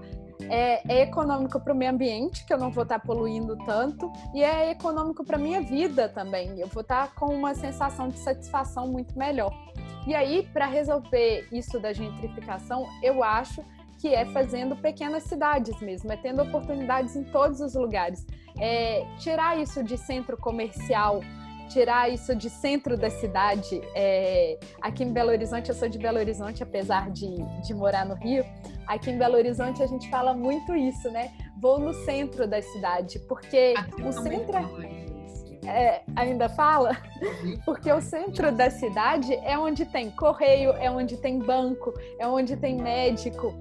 é, 0.50 0.82
é 0.92 1.02
econômico 1.02 1.60
para 1.60 1.72
o 1.72 1.76
meio 1.76 1.92
ambiente, 1.92 2.44
que 2.44 2.52
eu 2.52 2.58
não 2.58 2.72
vou 2.72 2.82
estar 2.82 2.98
tá 2.98 3.06
poluindo 3.06 3.56
tanto, 3.64 4.12
e 4.34 4.42
é 4.42 4.72
econômico 4.72 5.24
para 5.24 5.38
minha 5.38 5.62
vida 5.62 6.08
também. 6.08 6.58
Eu 6.58 6.66
vou 6.66 6.82
estar 6.82 7.06
tá 7.06 7.12
com 7.14 7.32
uma 7.32 7.54
sensação 7.54 8.08
de 8.08 8.18
satisfação 8.18 8.88
muito 8.88 9.16
melhor. 9.16 9.52
E 10.04 10.16
aí, 10.16 10.48
para 10.52 10.66
resolver 10.66 11.46
isso 11.52 11.78
da 11.78 11.92
gentrificação, 11.92 12.88
eu 13.04 13.22
acho 13.22 13.64
que 14.02 14.12
é 14.12 14.26
fazendo 14.26 14.74
pequenas 14.74 15.22
cidades 15.22 15.80
mesmo, 15.80 16.12
é 16.12 16.16
tendo 16.16 16.42
oportunidades 16.42 17.14
em 17.14 17.22
todos 17.22 17.60
os 17.60 17.74
lugares. 17.74 18.26
É, 18.58 19.06
tirar 19.20 19.60
isso 19.60 19.80
de 19.84 19.96
centro 19.96 20.36
comercial 20.36 21.20
tirar 21.68 22.10
isso 22.10 22.36
de 22.36 22.50
centro 22.50 22.98
da 22.98 23.08
cidade. 23.08 23.80
É, 23.94 24.58
aqui 24.82 25.04
em 25.04 25.12
Belo 25.12 25.30
Horizonte, 25.30 25.70
eu 25.70 25.74
sou 25.74 25.88
de 25.88 25.96
Belo 25.96 26.18
Horizonte, 26.18 26.62
apesar 26.62 27.10
de, 27.10 27.34
de 27.62 27.72
morar 27.72 28.04
no 28.04 28.14
Rio. 28.14 28.44
Aqui 28.86 29.10
em 29.10 29.16
Belo 29.16 29.36
Horizonte 29.36 29.82
a 29.82 29.86
gente 29.86 30.10
fala 30.10 30.34
muito 30.34 30.74
isso, 30.74 31.10
né? 31.10 31.32
Vou 31.58 31.78
no 31.78 31.94
centro 31.94 32.46
da 32.46 32.60
cidade, 32.60 33.18
porque 33.20 33.72
aqui 33.74 34.02
o 34.02 34.12
centro. 34.12 34.58
É, 35.64 36.02
ainda 36.14 36.48
fala? 36.50 36.98
Porque 37.64 37.90
o 37.90 38.02
centro 38.02 38.50
da 38.52 38.68
cidade 38.68 39.32
é 39.32 39.56
onde 39.56 39.86
tem 39.86 40.10
correio, 40.10 40.72
é 40.72 40.90
onde 40.90 41.16
tem 41.16 41.38
banco, 41.38 41.94
é 42.18 42.26
onde 42.26 42.56
tem 42.56 42.76
médico. 42.76 43.54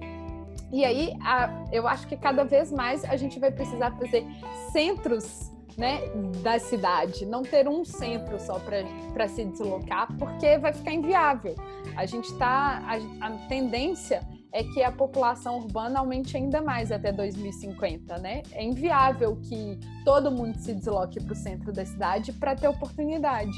E 0.72 0.84
aí, 0.84 1.14
a, 1.20 1.66
eu 1.70 1.86
acho 1.86 2.06
que 2.06 2.16
cada 2.16 2.44
vez 2.44 2.72
mais 2.72 3.04
a 3.04 3.16
gente 3.16 3.38
vai 3.38 3.52
precisar 3.52 3.90
fazer 3.92 4.24
centros 4.72 5.52
né, 5.76 6.00
da 6.42 6.58
cidade, 6.58 7.24
não 7.26 7.42
ter 7.42 7.68
um 7.68 7.84
centro 7.84 8.38
só 8.38 8.58
para 8.58 9.28
se 9.28 9.44
deslocar, 9.44 10.08
porque 10.18 10.58
vai 10.58 10.72
ficar 10.72 10.92
inviável. 10.92 11.54
A 11.96 12.06
gente 12.06 12.30
está. 12.30 12.82
A, 12.86 13.26
a, 13.26 13.30
tendência 13.48 14.26
é 14.52 14.62
que 14.62 14.82
a 14.82 14.92
população 14.92 15.58
urbana 15.58 15.98
aumente 15.98 16.36
ainda 16.36 16.60
mais 16.60 16.92
até 16.92 17.10
2050, 17.10 18.18
né? 18.18 18.42
É 18.52 18.62
inviável 18.62 19.36
que 19.36 19.78
todo 20.04 20.30
mundo 20.30 20.58
se 20.58 20.74
desloque 20.74 21.22
para 21.22 21.32
o 21.32 21.36
centro 21.36 21.72
da 21.72 21.84
cidade 21.84 22.32
para 22.32 22.54
ter 22.54 22.68
oportunidade. 22.68 23.52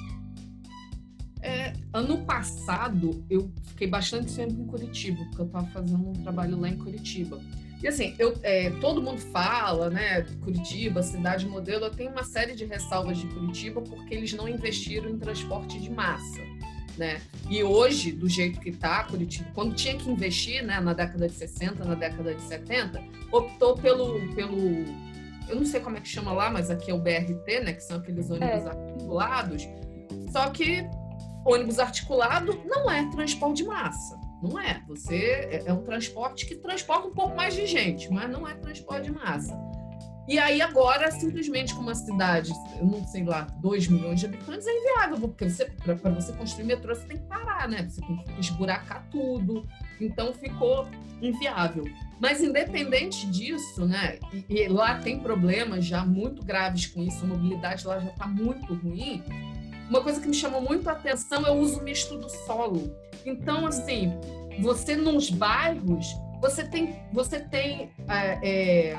É, 1.44 1.74
ano 1.92 2.24
passado, 2.24 3.22
eu 3.28 3.52
fiquei 3.64 3.86
bastante 3.86 4.34
tempo 4.34 4.54
em 4.54 4.66
Curitiba, 4.66 5.22
porque 5.26 5.42
eu 5.42 5.46
estava 5.46 5.66
fazendo 5.66 6.08
um 6.08 6.12
trabalho 6.14 6.58
lá 6.58 6.70
em 6.70 6.76
Curitiba. 6.78 7.38
E 7.82 7.86
assim, 7.86 8.14
eu, 8.18 8.34
é, 8.42 8.70
todo 8.80 9.02
mundo 9.02 9.18
fala, 9.18 9.90
né, 9.90 10.22
Curitiba, 10.42 11.02
cidade 11.02 11.46
modelo, 11.46 11.84
eu 11.84 11.90
tenho 11.90 12.10
uma 12.10 12.24
série 12.24 12.54
de 12.54 12.64
ressalvas 12.64 13.18
de 13.18 13.26
Curitiba 13.26 13.82
porque 13.82 14.14
eles 14.14 14.32
não 14.32 14.48
investiram 14.48 15.10
em 15.10 15.18
transporte 15.18 15.78
de 15.78 15.90
massa. 15.90 16.40
Né? 16.96 17.20
E 17.50 17.62
hoje, 17.62 18.10
do 18.10 18.26
jeito 18.26 18.58
que 18.58 18.70
está, 18.70 19.04
Curitiba, 19.04 19.50
quando 19.52 19.74
tinha 19.74 19.98
que 19.98 20.08
investir, 20.08 20.64
né, 20.64 20.80
na 20.80 20.94
década 20.94 21.28
de 21.28 21.34
60, 21.34 21.84
na 21.84 21.94
década 21.94 22.34
de 22.34 22.40
70, 22.40 23.02
optou 23.30 23.76
pelo, 23.76 24.34
pelo 24.34 24.56
eu 25.46 25.56
não 25.56 25.66
sei 25.66 25.80
como 25.80 25.98
é 25.98 26.00
que 26.00 26.08
chama 26.08 26.32
lá, 26.32 26.50
mas 26.50 26.70
aqui 26.70 26.90
é 26.90 26.94
o 26.94 26.98
BRT, 26.98 27.60
né, 27.62 27.74
que 27.74 27.82
são 27.82 27.98
aqueles 27.98 28.30
ônibus 28.30 28.64
é. 28.64 28.70
articulados. 28.70 29.68
Só 30.32 30.48
que 30.48 30.88
ônibus 31.44 31.78
articulado 31.78 32.60
não 32.64 32.90
é 32.90 33.08
transporte 33.10 33.58
de 33.58 33.64
massa. 33.64 34.18
Não 34.42 34.58
é. 34.60 34.82
Você 34.88 35.16
é, 35.16 35.62
é 35.66 35.72
um 35.72 35.82
transporte 35.82 36.46
que 36.46 36.54
transporta 36.56 37.08
um 37.08 37.12
pouco 37.12 37.34
mais 37.34 37.54
de 37.54 37.66
gente, 37.66 38.12
mas 38.12 38.30
não 38.30 38.46
é 38.46 38.54
transporte 38.54 39.04
de 39.04 39.12
massa. 39.12 39.58
E 40.26 40.38
aí 40.38 40.62
agora, 40.62 41.10
simplesmente 41.10 41.74
com 41.74 41.82
uma 41.82 41.94
cidade, 41.94 42.50
eu 42.78 42.86
não 42.86 43.06
sei 43.06 43.24
lá, 43.24 43.42
2 43.60 43.88
milhões 43.88 44.20
de 44.20 44.26
habitantes, 44.26 44.66
é 44.66 44.70
inviável, 44.72 45.20
porque 45.20 45.48
você, 45.48 45.66
para 45.66 46.10
você 46.10 46.32
construir 46.32 46.64
metrô, 46.64 46.94
você 46.94 47.06
tem 47.06 47.18
que 47.18 47.24
parar, 47.24 47.68
né? 47.68 47.86
Você 47.86 48.00
tem 48.00 48.16
que 48.16 48.40
esburacar 48.40 49.06
tudo. 49.10 49.66
Então 50.00 50.32
ficou 50.32 50.88
inviável. 51.20 51.84
Mas 52.18 52.42
independente 52.42 53.26
disso, 53.26 53.84
né? 53.84 54.18
E, 54.32 54.62
e 54.62 54.68
lá 54.68 54.98
tem 54.98 55.20
problemas 55.20 55.84
já 55.84 56.06
muito 56.06 56.42
graves 56.42 56.86
com 56.86 57.02
isso, 57.02 57.22
a 57.22 57.28
mobilidade 57.28 57.86
lá 57.86 57.98
já 57.98 58.08
está 58.08 58.26
muito 58.26 58.72
ruim. 58.74 59.22
Uma 59.88 60.02
coisa 60.02 60.20
que 60.20 60.28
me 60.28 60.34
chamou 60.34 60.60
muito 60.60 60.88
a 60.88 60.92
atenção 60.92 61.46
é 61.46 61.50
o 61.50 61.54
uso 61.54 61.82
misto 61.82 62.16
do 62.16 62.28
solo. 62.28 62.94
Então, 63.24 63.66
assim, 63.66 64.12
você 64.60 64.96
nos 64.96 65.30
bairros, 65.30 66.14
você 66.40 66.64
tem, 66.64 67.00
você 67.12 67.40
tem 67.40 67.90
é, 68.08 68.38
é, 68.92 68.98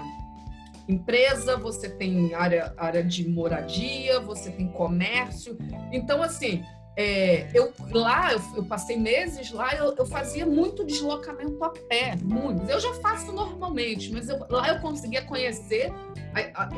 empresa, 0.87 1.57
você 1.57 1.89
tem 1.89 2.33
área, 2.33 2.73
área 2.77 3.03
de 3.03 3.27
moradia, 3.27 4.19
você 4.19 4.51
tem 4.51 4.67
comércio. 4.67 5.57
Então, 5.91 6.21
assim, 6.21 6.63
é, 6.97 7.49
eu 7.53 7.73
lá 7.91 8.31
eu, 8.31 8.41
eu, 8.55 8.65
passei 8.65 8.97
meses 8.97 9.51
lá, 9.51 9.75
eu, 9.75 9.93
eu, 9.97 10.05
fazia 10.05 10.45
muito 10.45 10.85
deslocamento 10.85 11.61
a 11.63 11.69
pé, 11.69 12.15
muito. 12.23 12.69
Eu 12.69 12.79
já 12.79 12.93
faço 12.95 13.31
normalmente, 13.33 14.11
mas 14.13 14.29
eu, 14.29 14.39
lá 14.49 14.69
eu 14.69 14.79
conseguia 14.79 15.21
conhecer 15.23 15.91
a, 16.33 16.63
a, 16.63 16.69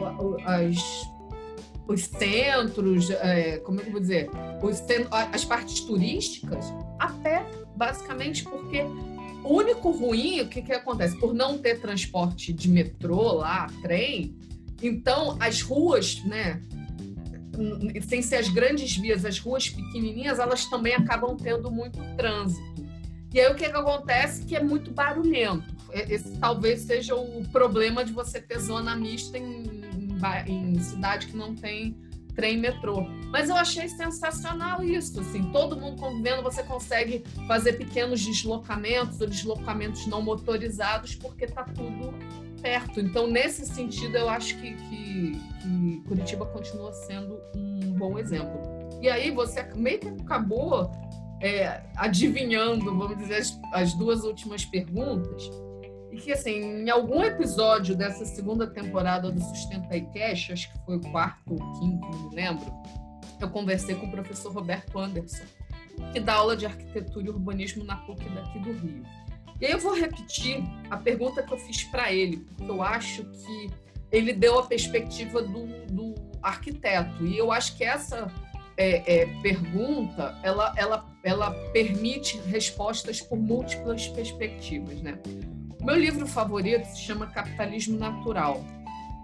a, 0.46 0.56
as 0.56 0.78
os 1.88 2.04
centros, 2.06 3.10
é, 3.10 3.58
como 3.60 3.80
é 3.80 3.84
que 3.84 3.90
eu 3.90 3.94
vou 3.94 4.02
dizer, 4.02 4.30
os, 4.62 4.84
as 5.32 5.46
partes 5.46 5.80
turísticas 5.82 6.66
a 7.00 7.08
pé, 7.08 7.46
basicamente 7.76 8.44
porque 8.44 8.82
o 9.44 9.54
único 9.54 9.92
ruim, 9.92 10.42
o 10.42 10.48
que, 10.48 10.62
que 10.62 10.74
acontece? 10.74 11.18
Por 11.18 11.34
não 11.34 11.58
ter 11.58 11.80
transporte 11.80 12.52
de 12.52 12.70
metrô 12.70 13.34
lá, 13.34 13.68
trem, 13.82 14.36
então 14.82 15.38
as 15.40 15.62
ruas, 15.62 16.24
né, 16.26 16.62
sem 18.08 18.22
ser 18.22 18.36
as 18.36 18.50
grandes 18.50 18.96
vias, 18.98 19.26
as 19.26 19.40
ruas 19.40 19.70
pequenininhas, 19.70 20.40
elas 20.40 20.66
também 20.66 20.94
acabam 20.94 21.36
tendo 21.38 21.72
muito 21.72 22.00
trânsito. 22.16 22.86
E 23.34 23.40
aí 23.40 23.52
o 23.52 23.56
que, 23.56 23.70
que 23.70 23.76
acontece? 23.76 24.46
Que 24.46 24.56
é 24.56 24.64
muito 24.64 24.92
barulhento. 24.92 25.76
Esse 25.92 26.38
talvez 26.38 26.82
seja 26.82 27.16
o 27.16 27.44
problema 27.52 28.04
de 28.04 28.12
você 28.12 28.42
ter 28.42 28.60
zona 28.60 28.96
mista 28.96 29.38
em 29.38 29.77
em 30.48 30.80
cidade 30.80 31.28
que 31.28 31.36
não 31.36 31.56
tem 31.56 31.96
trem 32.36 32.58
metrô. 32.58 33.08
Mas 33.32 33.50
eu 33.50 33.56
achei 33.56 33.90
sensacional 33.90 34.84
isso, 34.84 35.20
assim, 35.20 35.52
todo 35.52 35.76
mundo 35.76 36.00
convivendo, 36.00 36.44
você 36.44 36.62
consegue 36.62 37.24
fazer 37.48 37.74
pequenos 37.74 38.24
deslocamentos 38.24 39.20
ou 39.20 39.28
deslocamentos 39.28 40.06
não 40.06 40.22
motorizados 40.22 41.16
porque 41.16 41.46
está 41.46 41.64
tudo 41.64 42.14
perto. 42.62 43.00
Então, 43.00 43.28
nesse 43.28 43.66
sentido, 43.66 44.18
eu 44.18 44.30
acho 44.30 44.56
que, 44.60 44.76
que, 44.76 45.42
que 45.62 46.04
Curitiba 46.08 46.46
continua 46.46 46.94
sendo 46.94 47.40
um 47.56 47.94
bom 47.98 48.20
exemplo. 48.20 48.60
E 49.02 49.10
aí 49.10 49.32
você 49.32 49.64
meio 49.76 50.00
que 50.00 50.08
acabou 50.08 50.92
é, 51.42 51.82
adivinhando, 51.96 52.86
vamos 52.86 53.18
dizer, 53.18 53.38
as, 53.38 53.60
as 53.74 53.94
duas 53.94 54.24
últimas 54.24 54.64
perguntas. 54.64 55.50
Que, 56.24 56.32
assim, 56.32 56.84
em 56.84 56.90
algum 56.90 57.24
episódio 57.24 57.96
dessa 57.96 58.26
segunda 58.26 58.68
temporada 58.68 59.32
do 59.32 59.40
Sustenta 59.40 59.96
e 59.96 60.02
Cash, 60.08 60.52
acho 60.52 60.72
que 60.74 60.80
foi 60.86 60.98
o 60.98 61.02
quarto 61.12 61.54
ou 61.54 61.80
quinto, 61.80 62.08
não 62.10 62.30
me 62.30 62.36
lembro, 62.36 62.66
eu 63.40 63.50
conversei 63.50 63.96
com 63.96 64.08
o 64.08 64.12
professor 64.12 64.52
Roberto 64.52 64.98
Anderson, 64.98 65.44
que 66.12 66.20
dá 66.20 66.36
aula 66.36 66.58
de 66.58 66.66
arquitetura 66.66 67.28
e 67.28 67.30
urbanismo 67.30 67.84
na 67.84 67.96
PUC 67.98 68.28
daqui 68.30 68.60
do 68.60 68.74
Rio. 68.74 69.04
E 69.60 69.66
aí 69.66 69.72
eu 69.72 69.80
vou 69.80 69.94
repetir 69.94 70.64
a 70.90 70.98
pergunta 70.98 71.42
que 71.42 71.54
eu 71.54 71.58
fiz 71.58 71.84
para 71.86 72.12
ele, 72.12 72.38
porque 72.38 72.72
eu 72.72 72.82
acho 72.82 73.24
que 73.24 73.72
ele 74.12 74.34
deu 74.34 74.60
a 74.60 74.64
perspectiva 74.64 75.42
do, 75.42 75.68
do 75.88 76.16
arquiteto. 76.42 77.26
E 77.26 77.38
eu 77.38 77.52
acho 77.52 77.76
que 77.76 77.84
essa 77.84 78.32
é, 78.78 79.22
é, 79.22 79.26
pergunta 79.42 80.40
ela, 80.44 80.74
ela, 80.78 81.06
ela 81.24 81.52
permite 81.72 82.38
respostas 82.42 83.20
por 83.20 83.38
múltiplas 83.38 84.08
perspectivas. 84.10 85.02
Né? 85.02 85.18
Meu 85.82 85.96
livro 85.96 86.28
favorito 86.28 86.86
se 86.86 87.02
chama 87.02 87.28
Capitalismo 87.28 87.98
Natural. 87.98 88.64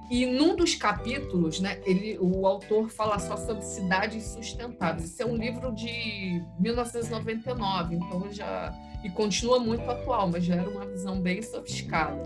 E 0.10 0.26
num 0.26 0.56
dos 0.56 0.76
capítulos, 0.76 1.60
né, 1.60 1.80
ele, 1.86 2.18
o 2.20 2.46
autor 2.46 2.90
fala 2.90 3.18
só 3.18 3.36
sobre 3.36 3.64
cidades 3.64 4.24
sustentáveis. 4.26 5.06
Esse 5.06 5.24
é 5.24 5.26
um 5.26 5.36
livro 5.36 5.74
de 5.74 6.44
1999, 6.60 7.96
então 7.96 8.32
já 8.32 8.74
e 9.04 9.10
continua 9.10 9.60
muito 9.60 9.90
atual, 9.90 10.30
mas 10.30 10.46
já 10.46 10.56
era 10.56 10.70
uma 10.70 10.86
visão 10.86 11.20
bem 11.20 11.42
sofisticada. 11.42 12.22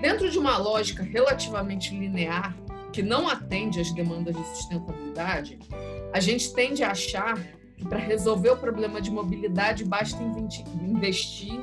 Dentro 0.00 0.30
de 0.30 0.38
uma 0.38 0.56
lógica 0.56 1.02
relativamente 1.02 1.96
linear, 1.96 2.56
que 2.92 3.02
não 3.02 3.28
atende 3.28 3.80
às 3.80 3.92
demandas 3.92 4.34
de 4.34 4.46
sustentabilidade, 4.56 5.58
a 6.12 6.20
gente 6.20 6.52
tende 6.54 6.82
a 6.82 6.92
achar 6.92 7.36
que 7.76 7.84
para 7.86 7.98
resolver 7.98 8.50
o 8.50 8.56
problema 8.56 9.00
de 9.00 9.10
mobilidade 9.10 9.84
basta 9.84 10.22
investir 10.22 11.60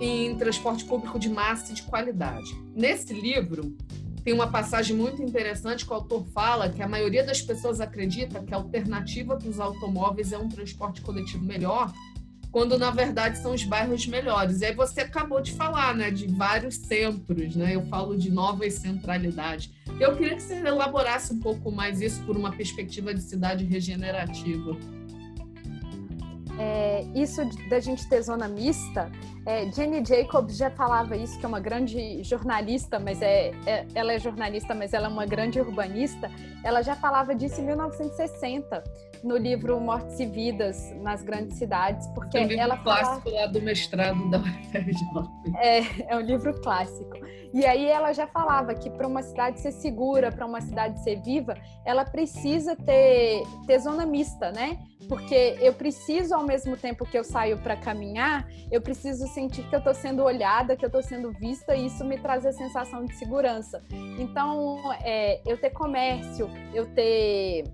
em 0.00 0.34
transporte 0.36 0.84
público 0.84 1.18
de 1.18 1.28
massa 1.28 1.72
e 1.72 1.74
de 1.74 1.82
qualidade. 1.82 2.50
Nesse 2.74 3.12
livro, 3.12 3.76
tem 4.24 4.32
uma 4.32 4.50
passagem 4.50 4.96
muito 4.96 5.22
interessante 5.22 5.84
que 5.84 5.92
o 5.92 5.94
autor 5.94 6.24
fala 6.32 6.68
que 6.68 6.82
a 6.82 6.88
maioria 6.88 7.24
das 7.24 7.40
pessoas 7.40 7.80
acredita 7.80 8.42
que 8.42 8.54
a 8.54 8.56
alternativa 8.56 9.36
para 9.36 9.48
os 9.48 9.60
automóveis 9.60 10.32
é 10.32 10.38
um 10.38 10.48
transporte 10.48 11.00
coletivo 11.00 11.44
melhor, 11.44 11.92
quando 12.50 12.78
na 12.78 12.90
verdade 12.90 13.38
são 13.38 13.52
os 13.52 13.62
bairros 13.64 14.06
melhores. 14.06 14.60
E 14.60 14.66
aí 14.66 14.74
você 14.74 15.02
acabou 15.02 15.40
de 15.40 15.52
falar, 15.52 15.94
né, 15.94 16.10
de 16.10 16.26
vários 16.26 16.76
centros, 16.76 17.54
né? 17.54 17.76
Eu 17.76 17.86
falo 17.86 18.16
de 18.16 18.30
novas 18.30 18.74
centralidades. 18.74 19.70
Eu 19.98 20.16
queria 20.16 20.34
que 20.34 20.42
você 20.42 20.54
elaborasse 20.54 21.32
um 21.32 21.38
pouco 21.38 21.70
mais 21.70 22.00
isso 22.00 22.22
por 22.24 22.36
uma 22.36 22.50
perspectiva 22.50 23.14
de 23.14 23.22
cidade 23.22 23.64
regenerativa. 23.64 24.76
É, 26.62 27.06
isso 27.14 27.40
da 27.70 27.80
gente 27.80 28.06
ter 28.06 28.20
zona 28.20 28.46
mista, 28.46 29.10
é, 29.46 29.70
Jenny 29.72 30.04
Jacobs 30.04 30.58
já 30.58 30.70
falava 30.70 31.16
isso, 31.16 31.38
que 31.38 31.46
é 31.46 31.48
uma 31.48 31.58
grande 31.58 32.22
jornalista, 32.22 33.00
mas 33.00 33.22
é, 33.22 33.52
é, 33.64 33.86
ela 33.94 34.12
é 34.12 34.18
jornalista, 34.18 34.74
mas 34.74 34.92
ela 34.92 35.06
é 35.06 35.10
uma 35.10 35.24
grande 35.24 35.58
urbanista. 35.58 36.30
Ela 36.62 36.82
já 36.82 36.94
falava 36.94 37.34
disso 37.34 37.62
em 37.62 37.64
1960 37.64 38.84
no 39.22 39.36
livro 39.36 39.78
Mortes 39.80 40.18
e 40.18 40.26
Vidas 40.26 40.94
nas 41.00 41.22
Grandes 41.22 41.58
Cidades, 41.58 42.06
porque 42.08 42.38
é 42.38 42.42
um 42.42 42.46
livro 42.46 42.62
ela 42.62 42.78
clássico 42.78 43.30
fala... 43.30 43.40
lá 43.40 43.46
do 43.46 43.60
mestrado 43.60 44.30
da 44.30 44.38
UFRJ. 44.38 45.00
É, 45.58 46.12
é 46.12 46.16
um 46.16 46.20
livro 46.20 46.58
clássico. 46.60 47.18
E 47.52 47.66
aí 47.66 47.86
ela 47.86 48.12
já 48.12 48.26
falava 48.26 48.74
que 48.74 48.88
para 48.88 49.06
uma 49.06 49.22
cidade 49.22 49.60
ser 49.60 49.72
segura, 49.72 50.30
para 50.30 50.46
uma 50.46 50.60
cidade 50.60 51.02
ser 51.02 51.20
viva, 51.20 51.54
ela 51.84 52.04
precisa 52.04 52.76
ter, 52.76 53.42
ter 53.66 53.78
zona 53.80 54.06
mista, 54.06 54.52
né? 54.52 54.78
Porque 55.08 55.56
eu 55.60 55.72
preciso, 55.74 56.34
ao 56.34 56.44
mesmo 56.44 56.76
tempo 56.76 57.04
que 57.04 57.18
eu 57.18 57.24
saio 57.24 57.58
para 57.58 57.76
caminhar, 57.76 58.46
eu 58.70 58.80
preciso 58.80 59.26
sentir 59.28 59.68
que 59.68 59.74
eu 59.74 59.80
estou 59.80 59.94
sendo 59.94 60.22
olhada, 60.22 60.76
que 60.76 60.84
eu 60.84 60.88
estou 60.88 61.02
sendo 61.02 61.32
vista, 61.32 61.74
e 61.74 61.86
isso 61.86 62.04
me 62.04 62.16
traz 62.16 62.46
a 62.46 62.52
sensação 62.52 63.04
de 63.04 63.16
segurança. 63.16 63.82
Então, 64.18 64.78
é, 65.02 65.40
eu 65.44 65.58
ter 65.58 65.70
comércio, 65.70 66.48
eu 66.72 66.86
ter 66.94 67.64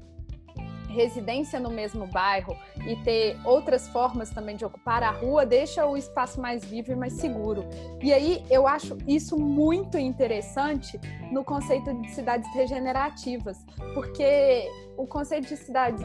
residência 0.97 1.61
no 1.61 1.71
mesmo 1.71 2.07
bairro 2.07 2.57
e 2.87 2.97
ter 2.97 3.37
outras 3.45 3.87
formas 3.89 4.31
também 4.31 4.57
de 4.57 4.65
ocupar 4.65 5.03
a 5.03 5.11
rua 5.11 5.45
deixa 5.45 5.87
o 5.87 5.97
espaço 5.97 6.41
mais 6.41 6.65
vivo 6.65 6.91
e 6.91 6.97
mais 6.97 7.13
seguro. 7.13 7.65
E 8.03 8.13
aí 8.13 8.43
eu 8.51 8.67
acho 8.67 8.97
isso 9.07 9.39
muito 9.39 9.99
interessante 9.99 10.99
no 11.31 11.45
conceito 11.45 11.93
de 12.01 12.11
cidades 12.11 12.53
regenerativas, 12.55 13.59
porque 13.95 14.69
o 14.97 15.07
conceito 15.07 15.49
de 15.49 15.57
cidade 15.57 16.03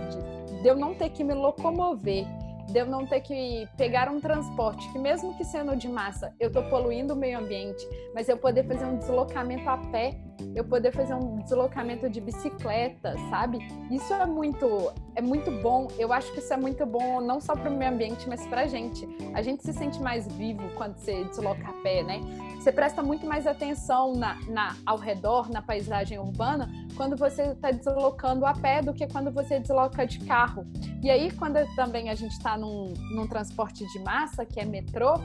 de 0.61 0.67
eu 0.67 0.75
não 0.75 0.93
ter 0.93 1.09
que 1.09 1.23
me 1.23 1.33
locomover 1.33 2.25
de 2.71 2.79
eu 2.79 2.85
não 2.85 3.05
ter 3.05 3.19
que 3.19 3.67
pegar 3.75 4.09
um 4.09 4.19
transporte, 4.19 4.89
que 4.91 4.97
mesmo 4.97 5.35
que 5.35 5.43
sendo 5.43 5.75
de 5.75 5.89
massa, 5.89 6.33
eu 6.39 6.47
estou 6.47 6.63
poluindo 6.63 7.13
o 7.13 7.17
meio 7.17 7.37
ambiente, 7.37 7.85
mas 8.13 8.29
eu 8.29 8.37
poder 8.37 8.65
fazer 8.65 8.85
um 8.85 8.97
deslocamento 8.97 9.69
a 9.69 9.77
pé, 9.77 10.17
eu 10.55 10.63
poder 10.63 10.91
fazer 10.91 11.13
um 11.13 11.37
deslocamento 11.37 12.09
de 12.09 12.19
bicicleta, 12.19 13.15
sabe? 13.29 13.59
Isso 13.89 14.13
é 14.13 14.25
muito, 14.25 14.91
é 15.15 15.21
muito 15.21 15.51
bom. 15.61 15.87
Eu 15.97 16.11
acho 16.11 16.31
que 16.33 16.39
isso 16.39 16.53
é 16.53 16.57
muito 16.57 16.85
bom 16.85 17.21
não 17.21 17.39
só 17.39 17.53
para 17.53 17.69
o 17.69 17.73
meio 17.73 17.91
ambiente, 17.91 18.27
mas 18.27 18.45
para 18.47 18.61
a 18.61 18.67
gente. 18.67 19.07
A 19.33 19.41
gente 19.41 19.63
se 19.63 19.73
sente 19.73 20.01
mais 20.01 20.27
vivo 20.33 20.63
quando 20.75 20.97
você 20.97 21.23
desloca 21.25 21.67
a 21.67 21.73
pé, 21.81 22.03
né? 22.03 22.19
Você 22.59 22.71
presta 22.71 23.01
muito 23.01 23.25
mais 23.25 23.47
atenção 23.47 24.13
na, 24.13 24.35
na 24.47 24.75
ao 24.85 24.97
redor, 24.97 25.49
na 25.49 25.61
paisagem 25.61 26.19
urbana, 26.19 26.69
quando 26.95 27.17
você 27.17 27.43
está 27.43 27.71
deslocando 27.71 28.45
a 28.45 28.53
pé 28.53 28.81
do 28.81 28.93
que 28.93 29.07
quando 29.07 29.31
você 29.31 29.59
desloca 29.59 30.05
de 30.05 30.19
carro. 30.19 30.65
E 31.01 31.09
aí, 31.09 31.31
quando 31.31 31.57
também 31.75 32.09
a 32.09 32.15
gente 32.15 32.33
está 32.33 32.57
num, 32.57 32.93
num 33.15 33.27
transporte 33.27 33.85
de 33.87 33.99
massa, 33.99 34.45
que 34.45 34.59
é 34.59 34.65
metrô, 34.65 35.15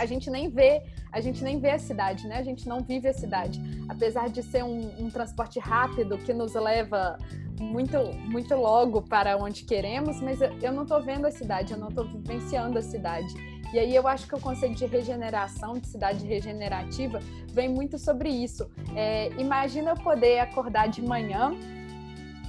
a 0.00 0.06
gente 0.06 0.30
nem 0.30 0.48
vê, 0.48 0.82
a 1.12 1.20
gente 1.20 1.44
nem 1.44 1.60
vê 1.60 1.72
a 1.72 1.78
cidade, 1.78 2.26
né? 2.26 2.38
A 2.38 2.42
gente 2.42 2.66
não 2.66 2.80
vive 2.80 3.06
a 3.06 3.12
cidade. 3.12 3.60
Apesar 3.86 4.30
de 4.30 4.42
ser 4.42 4.64
um, 4.64 5.04
um 5.04 5.10
transporte 5.10 5.58
rápido 5.60 6.16
que 6.16 6.32
nos 6.32 6.54
leva 6.54 7.18
muito, 7.60 7.98
muito 8.26 8.54
logo 8.54 9.02
para 9.02 9.36
onde 9.36 9.62
queremos, 9.64 10.18
mas 10.22 10.40
eu 10.40 10.72
não 10.72 10.84
estou 10.84 11.02
vendo 11.02 11.26
a 11.26 11.30
cidade, 11.30 11.74
eu 11.74 11.78
não 11.78 11.88
estou 11.88 12.06
vivenciando 12.06 12.78
a 12.78 12.82
cidade. 12.82 13.28
E 13.74 13.78
aí 13.78 13.94
eu 13.94 14.08
acho 14.08 14.26
que 14.26 14.34
o 14.34 14.40
conceito 14.40 14.76
de 14.76 14.86
regeneração, 14.86 15.74
de 15.74 15.86
cidade 15.86 16.26
regenerativa, 16.26 17.20
vem 17.52 17.68
muito 17.68 17.98
sobre 17.98 18.30
isso. 18.30 18.70
É, 18.96 19.28
imagina 19.38 19.90
eu 19.90 19.96
poder 19.96 20.38
acordar 20.38 20.88
de 20.88 21.02
manhã, 21.02 21.52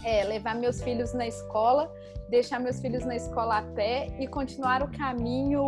é, 0.05 0.23
levar 0.23 0.55
meus 0.55 0.81
filhos 0.81 1.13
na 1.13 1.27
escola, 1.27 1.93
deixar 2.29 2.59
meus 2.61 2.79
filhos 2.79 3.03
na 3.03 3.15
escola 3.17 3.57
a 3.57 3.61
pé 3.61 4.07
e 4.21 4.25
continuar 4.25 4.81
o 4.81 4.87
caminho 4.87 5.61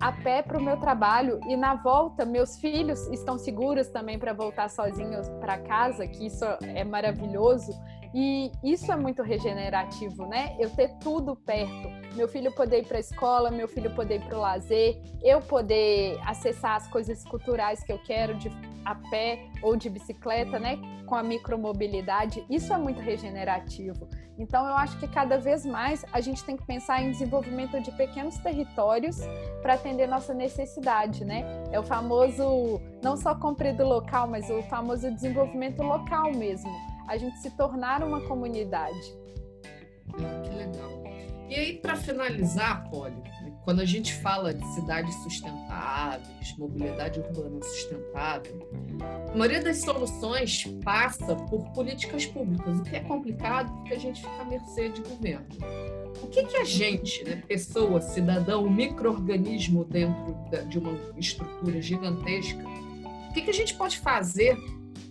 a 0.00 0.12
pé 0.12 0.42
para 0.42 0.58
o 0.58 0.62
meu 0.62 0.76
trabalho 0.76 1.40
e 1.48 1.56
na 1.56 1.74
volta 1.74 2.24
meus 2.24 2.56
filhos 2.58 3.06
estão 3.08 3.36
seguros 3.36 3.88
também 3.88 4.18
para 4.18 4.32
voltar 4.32 4.70
sozinhos 4.70 5.28
para 5.40 5.58
casa, 5.58 6.06
que 6.06 6.26
isso 6.26 6.44
é 6.62 6.84
maravilhoso. 6.84 7.72
E 8.14 8.50
isso 8.64 8.90
é 8.90 8.96
muito 8.96 9.22
regenerativo, 9.22 10.26
né? 10.26 10.56
Eu 10.58 10.70
ter 10.70 10.88
tudo 10.98 11.36
perto. 11.36 11.90
Meu 12.14 12.26
filho 12.26 12.50
poder 12.52 12.78
ir 12.78 12.86
para 12.86 12.96
a 12.96 13.00
escola, 13.00 13.50
meu 13.50 13.68
filho 13.68 13.94
poder 13.94 14.16
ir 14.16 14.24
para 14.24 14.38
o 14.38 14.40
lazer, 14.40 14.98
eu 15.22 15.42
poder 15.42 16.18
acessar 16.24 16.76
as 16.76 16.88
coisas 16.88 17.22
culturais 17.24 17.82
que 17.82 17.92
eu 17.92 17.98
quero 17.98 18.34
de 18.38 18.50
a 18.84 18.94
pé 19.10 19.50
ou 19.62 19.76
de 19.76 19.90
bicicleta, 19.90 20.58
né? 20.58 20.78
Com 21.06 21.14
a 21.14 21.22
micromobilidade. 21.22 22.42
Isso 22.48 22.72
é 22.72 22.78
muito 22.78 23.02
regenerativo. 23.02 24.08
Então, 24.38 24.66
eu 24.66 24.74
acho 24.74 24.98
que 24.98 25.08
cada 25.08 25.38
vez 25.38 25.66
mais 25.66 26.04
a 26.12 26.20
gente 26.20 26.44
tem 26.44 26.56
que 26.56 26.64
pensar 26.64 27.02
em 27.02 27.10
desenvolvimento 27.10 27.80
de 27.80 27.90
pequenos 27.92 28.38
territórios 28.38 29.18
para 29.62 29.74
atender 29.74 30.06
nossa 30.06 30.32
necessidade, 30.32 31.24
né? 31.24 31.44
É 31.72 31.80
o 31.80 31.82
famoso, 31.82 32.80
não 33.02 33.16
só 33.16 33.34
compre 33.34 33.72
do 33.72 33.84
local, 33.84 34.28
mas 34.28 34.48
o 34.48 34.62
famoso 34.62 35.10
desenvolvimento 35.10 35.82
local 35.82 36.32
mesmo 36.32 36.70
a 37.08 37.16
gente 37.16 37.38
se 37.38 37.50
tornar 37.50 38.04
uma 38.04 38.20
comunidade. 38.20 39.16
Que 40.44 40.50
legal. 40.54 41.02
E 41.48 41.54
aí, 41.54 41.78
para 41.78 41.96
finalizar, 41.96 42.84
né, 42.84 43.22
quando 43.64 43.80
a 43.80 43.84
gente 43.84 44.14
fala 44.14 44.54
de 44.54 44.66
cidades 44.74 45.14
sustentáveis, 45.22 46.54
mobilidade 46.56 47.20
urbana 47.20 47.62
sustentável, 47.62 48.68
a 49.32 49.36
maioria 49.36 49.62
das 49.62 49.78
soluções 49.82 50.64
passa 50.82 51.36
por 51.36 51.70
políticas 51.72 52.26
públicas, 52.26 52.78
o 52.78 52.82
que 52.82 52.96
é 52.96 53.00
complicado 53.00 53.72
porque 53.76 53.94
a 53.94 53.98
gente 53.98 54.20
fica 54.20 54.42
à 54.42 54.44
mercê 54.44 54.88
de 54.88 55.02
governo. 55.02 55.46
O 56.22 56.26
que, 56.26 56.44
que 56.44 56.56
a 56.56 56.64
gente, 56.64 57.22
né, 57.24 57.42
pessoa, 57.46 58.00
cidadão, 58.00 58.68
microorganismo 58.68 59.84
dentro 59.84 60.34
de 60.68 60.78
uma 60.78 60.98
estrutura 61.16 61.80
gigantesca, 61.80 62.62
o 63.28 63.32
que, 63.32 63.42
que 63.42 63.50
a 63.50 63.54
gente 63.54 63.74
pode 63.74 63.98
fazer 63.98 64.56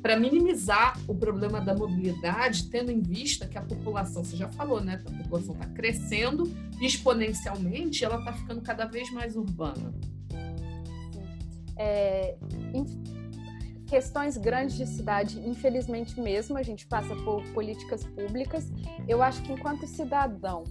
para 0.07 0.17
minimizar 0.17 0.97
o 1.05 1.13
problema 1.13 1.59
da 1.59 1.75
mobilidade, 1.75 2.69
tendo 2.69 2.89
em 2.89 3.01
vista 3.01 3.45
que 3.45 3.57
a 3.57 3.61
população, 3.61 4.23
você 4.23 4.37
já 4.37 4.47
falou, 4.47 4.79
né? 4.79 5.03
A 5.05 5.23
população 5.23 5.53
está 5.53 5.65
crescendo 5.65 6.49
exponencialmente 6.79 8.05
ela 8.05 8.19
está 8.19 8.31
ficando 8.31 8.61
cada 8.61 8.85
vez 8.85 9.11
mais 9.11 9.35
urbana. 9.35 9.93
É, 11.77 12.37
questões 13.85 14.37
grandes 14.37 14.77
de 14.77 14.87
cidade, 14.87 15.41
infelizmente 15.45 16.21
mesmo, 16.21 16.57
a 16.57 16.63
gente 16.63 16.87
passa 16.87 17.13
por 17.13 17.43
políticas 17.51 18.05
públicas. 18.05 18.71
Eu 19.09 19.21
acho 19.21 19.41
que 19.41 19.51
enquanto 19.51 19.85
cidadão 19.87 20.63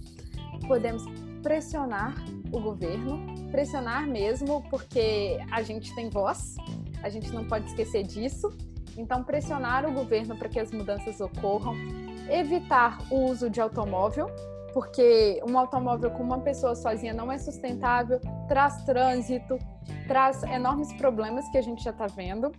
podemos 0.67 1.03
pressionar 1.43 2.15
o 2.51 2.59
governo, 2.59 3.23
pressionar 3.51 4.07
mesmo, 4.07 4.67
porque 4.71 5.37
a 5.51 5.61
gente 5.61 5.93
tem 5.93 6.09
voz, 6.09 6.55
a 7.03 7.09
gente 7.09 7.31
não 7.31 7.45
pode 7.45 7.67
esquecer 7.67 8.01
disso. 8.01 8.51
Então, 8.97 9.23
pressionar 9.23 9.85
o 9.85 9.93
governo 9.93 10.35
para 10.35 10.49
que 10.49 10.59
as 10.59 10.71
mudanças 10.71 11.21
ocorram, 11.21 11.75
evitar 12.29 12.97
o 13.11 13.25
uso 13.25 13.49
de 13.49 13.61
automóvel, 13.61 14.27
porque 14.73 15.41
um 15.47 15.57
automóvel 15.57 16.11
com 16.11 16.23
uma 16.23 16.39
pessoa 16.39 16.75
sozinha 16.75 17.13
não 17.13 17.31
é 17.31 17.37
sustentável, 17.37 18.19
traz 18.47 18.83
trânsito, 18.83 19.57
traz 20.07 20.43
enormes 20.43 20.91
problemas 20.93 21.47
que 21.49 21.57
a 21.57 21.61
gente 21.61 21.83
já 21.83 21.91
está 21.91 22.07
vendo. 22.07 22.51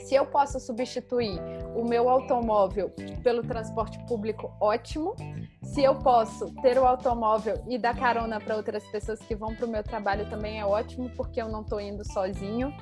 Se 0.00 0.14
eu 0.14 0.24
posso 0.26 0.60
substituir 0.60 1.40
o 1.74 1.84
meu 1.84 2.08
automóvel 2.08 2.92
pelo 3.24 3.42
transporte 3.42 3.98
público, 4.06 4.52
ótimo. 4.60 5.16
Se 5.64 5.82
eu 5.82 5.96
posso 5.96 6.54
ter 6.62 6.78
o 6.78 6.86
automóvel 6.86 7.60
e 7.68 7.76
dar 7.76 7.96
carona 7.96 8.40
para 8.40 8.56
outras 8.56 8.84
pessoas 8.84 9.18
que 9.18 9.34
vão 9.34 9.54
para 9.54 9.66
o 9.66 9.68
meu 9.68 9.82
trabalho, 9.82 10.30
também 10.30 10.60
é 10.60 10.64
ótimo, 10.64 11.10
porque 11.16 11.42
eu 11.42 11.48
não 11.48 11.62
estou 11.62 11.80
indo 11.80 12.04
sozinho. 12.04 12.72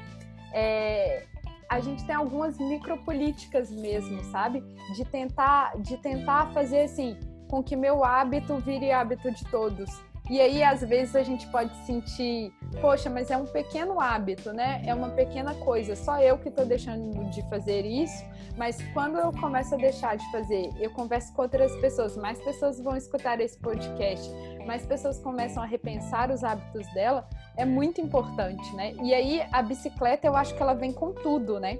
É, 0.52 1.24
a 1.68 1.80
gente 1.80 2.04
tem 2.04 2.14
algumas 2.14 2.58
micropolíticas 2.58 3.70
mesmo, 3.70 4.22
sabe? 4.24 4.62
De 4.94 5.04
tentar, 5.04 5.76
de 5.78 5.96
tentar 5.98 6.52
fazer 6.52 6.82
assim 6.82 7.18
com 7.48 7.62
que 7.62 7.76
meu 7.76 8.04
hábito 8.04 8.56
vire 8.58 8.90
hábito 8.90 9.30
de 9.30 9.44
todos. 9.46 9.90
E 10.30 10.40
aí, 10.40 10.62
às 10.62 10.80
vezes, 10.80 11.14
a 11.14 11.22
gente 11.22 11.46
pode 11.48 11.76
sentir, 11.84 12.50
poxa, 12.80 13.10
mas 13.10 13.30
é 13.30 13.36
um 13.36 13.44
pequeno 13.44 14.00
hábito, 14.00 14.54
né? 14.54 14.82
É 14.86 14.94
uma 14.94 15.10
pequena 15.10 15.54
coisa. 15.56 15.94
Só 15.94 16.18
eu 16.18 16.38
que 16.38 16.48
estou 16.48 16.64
deixando 16.64 17.28
de 17.28 17.42
fazer 17.50 17.84
isso. 17.84 18.24
Mas 18.56 18.78
quando 18.94 19.18
eu 19.18 19.32
começo 19.32 19.74
a 19.74 19.76
deixar 19.76 20.16
de 20.16 20.32
fazer, 20.32 20.70
eu 20.80 20.90
converso 20.92 21.30
com 21.34 21.42
outras 21.42 21.74
pessoas, 21.76 22.16
mais 22.16 22.40
pessoas 22.40 22.80
vão 22.80 22.96
escutar 22.96 23.38
esse 23.40 23.58
podcast, 23.58 24.30
mais 24.64 24.84
pessoas 24.86 25.18
começam 25.18 25.62
a 25.62 25.66
repensar 25.66 26.30
os 26.30 26.42
hábitos 26.42 26.86
dela, 26.94 27.28
é 27.56 27.64
muito 27.64 28.00
importante, 28.00 28.74
né? 28.74 28.92
E 29.02 29.14
aí, 29.14 29.42
a 29.52 29.62
bicicleta, 29.62 30.26
eu 30.26 30.36
acho 30.36 30.54
que 30.54 30.62
ela 30.62 30.74
vem 30.74 30.92
com 30.92 31.12
tudo, 31.12 31.60
né? 31.60 31.78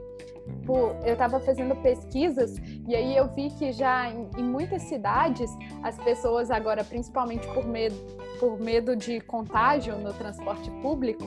eu 1.04 1.12
estava 1.12 1.40
fazendo 1.40 1.74
pesquisas 1.76 2.58
e 2.86 2.94
aí 2.94 3.16
eu 3.16 3.28
vi 3.28 3.50
que 3.50 3.72
já 3.72 4.10
em, 4.10 4.28
em, 4.36 4.42
muitas 4.42 4.82
cidades 4.82 5.50
as 5.82 5.96
pessoas 5.98 6.50
agora, 6.50 6.84
principalmente 6.84 7.46
por 7.48 7.66
medo, 7.66 7.96
por 8.38 8.60
medo 8.60 8.94
de 8.94 9.20
contágio 9.20 9.96
no 9.96 10.12
transporte 10.12 10.70
público 10.82 11.24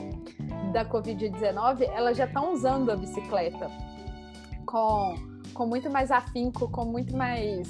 da 0.72 0.84
Covid-19, 0.84 1.82
elas 1.94 2.16
já 2.16 2.26
estão 2.26 2.52
usando 2.52 2.90
a 2.90 2.96
bicicleta 2.96 3.68
com, 4.64 5.14
com 5.54 5.66
muito 5.66 5.90
mais 5.90 6.10
afinco, 6.10 6.70
com 6.70 6.84
muito 6.84 7.16
mais 7.16 7.68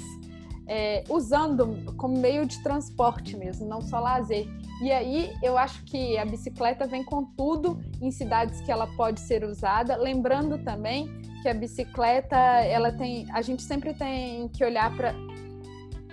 é, 0.69 1.03
usando 1.09 1.93
como 1.97 2.15
meio 2.15 2.45
de 2.45 2.61
transporte 2.61 3.35
mesmo, 3.35 3.67
não 3.67 3.81
só 3.81 3.99
lazer. 3.99 4.47
E 4.81 4.91
aí 4.91 5.33
eu 5.43 5.57
acho 5.57 5.83
que 5.83 6.17
a 6.17 6.23
bicicleta 6.23 6.87
vem 6.87 7.03
com 7.03 7.25
tudo 7.25 7.81
em 7.99 8.11
cidades 8.11 8.61
que 8.61 8.71
ela 8.71 8.87
pode 8.95 9.19
ser 9.19 9.43
usada, 9.43 9.97
lembrando 9.97 10.59
também 10.59 11.09
que 11.41 11.49
a 11.49 11.53
bicicleta, 11.53 12.35
ela 12.35 12.91
tem, 12.91 13.25
a 13.31 13.41
gente 13.41 13.63
sempre 13.63 13.93
tem 13.93 14.47
que 14.49 14.63
olhar 14.63 14.95
para 14.95 15.13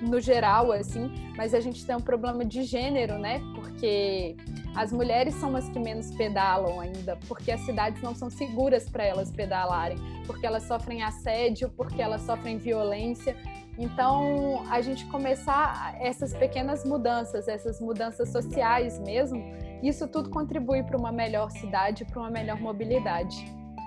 no 0.01 0.21
geral 0.21 0.73
assim, 0.73 1.11
mas 1.37 1.55
a 1.55 1.61
gente 1.61 1.85
tem 1.85 1.97
um 1.97 2.01
problema 2.01 2.45
de 2.45 2.63
gênero, 2.63 3.19
né? 3.19 3.41
Porque 3.55 4.37
as 4.75 4.93
mulheres 4.93 5.35
são 5.35 5.57
as 5.57 5.69
que 5.69 5.79
menos 5.79 6.11
pedalam 6.15 6.81
ainda, 6.81 7.19
porque 7.27 7.51
as 7.51 7.61
cidades 7.63 8.03
não 8.03 8.15
são 8.15 8.29
seguras 8.29 8.89
para 8.89 9.05
elas 9.05 9.31
pedalarem, 9.31 9.99
porque 10.27 10.47
elas 10.47 10.65
sofrem 10.65 11.03
assédio, 11.03 11.71
porque 11.71 12.03
elas 12.03 12.23
sofrem 12.23 12.59
violência. 12.59 13.37
Então, 13.79 14.65
a 14.71 14.81
gente 14.81 15.05
começar 15.07 15.97
essas 16.01 16.33
pequenas 16.35 16.85
mudanças, 16.85 17.47
essas 17.47 17.81
mudanças 17.81 18.31
sociais 18.31 18.99
mesmo, 19.01 19.43
isso 19.83 20.09
tudo 20.09 20.31
contribui 20.31 20.83
para 20.83 20.97
uma 20.97 21.13
melhor 21.13 21.51
cidade, 21.51 22.05
para 22.05 22.21
uma 22.21 22.31
melhor 22.31 22.59
mobilidade. 22.61 23.37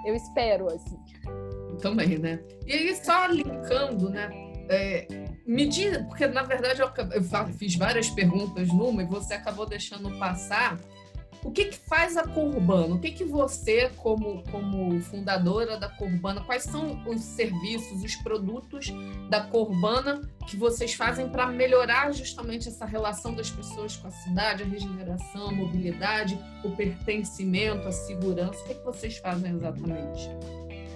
Eu 0.05 0.15
espero, 0.15 0.67
assim. 0.67 0.97
Também, 1.81 2.19
né? 2.19 2.39
E 2.67 2.73
aí, 2.73 2.95
só 2.95 3.25
linkando, 3.27 4.09
né? 4.09 4.48
É, 4.71 5.07
medida, 5.47 6.03
porque 6.03 6.27
na 6.27 6.43
verdade 6.43 6.79
eu, 6.79 6.91
eu, 7.11 7.53
fiz 7.57 7.75
várias 7.75 8.07
perguntas 8.07 8.67
numa 8.67 9.01
e 9.01 9.05
você 9.05 9.33
acabou 9.33 9.65
deixando 9.65 10.11
passar. 10.19 10.77
O 11.41 11.51
que, 11.51 11.65
que 11.65 11.77
faz 11.77 12.17
a 12.17 12.27
Corbana? 12.27 12.95
O 12.95 12.99
que, 12.99 13.11
que 13.11 13.23
você, 13.23 13.89
como, 13.95 14.43
como 14.51 14.99
fundadora 15.01 15.77
da 15.77 15.87
Corbana, 15.87 16.41
quais 16.41 16.63
são 16.63 17.01
os 17.07 17.21
serviços, 17.21 18.03
os 18.03 18.15
produtos 18.17 18.93
da 19.29 19.41
Corbana 19.45 20.21
que 20.47 20.57
vocês 20.57 20.93
fazem 20.93 21.29
para 21.29 21.47
melhorar 21.47 22.11
justamente 22.11 22.67
essa 22.67 22.85
relação 22.85 23.33
das 23.33 23.49
pessoas 23.49 23.95
com 23.95 24.07
a 24.09 24.11
cidade, 24.11 24.63
a 24.63 24.65
regeneração, 24.65 25.47
a 25.47 25.51
mobilidade, 25.51 26.37
o 26.63 26.75
pertencimento, 26.75 27.87
a 27.87 27.91
segurança? 27.91 28.59
O 28.59 28.67
que, 28.67 28.75
que 28.75 28.83
vocês 28.85 29.17
fazem 29.17 29.53
exatamente? 29.53 30.29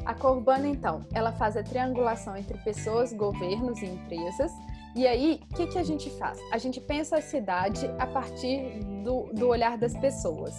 A 0.05 0.13
Corbana, 0.13 0.67
então, 0.67 1.05
ela 1.13 1.31
faz 1.31 1.55
a 1.55 1.63
triangulação 1.63 2.35
entre 2.35 2.57
pessoas, 2.57 3.13
governos 3.13 3.81
e 3.81 3.85
empresas. 3.85 4.51
E 4.95 5.07
aí, 5.07 5.39
o 5.49 5.55
que, 5.55 5.67
que 5.67 5.79
a 5.79 5.83
gente 5.83 6.09
faz? 6.17 6.37
A 6.51 6.57
gente 6.57 6.79
pensa 6.81 7.17
a 7.17 7.21
cidade 7.21 7.89
a 7.97 8.05
partir 8.05 8.79
do, 9.03 9.31
do 9.33 9.47
olhar 9.47 9.77
das 9.77 9.95
pessoas. 9.95 10.53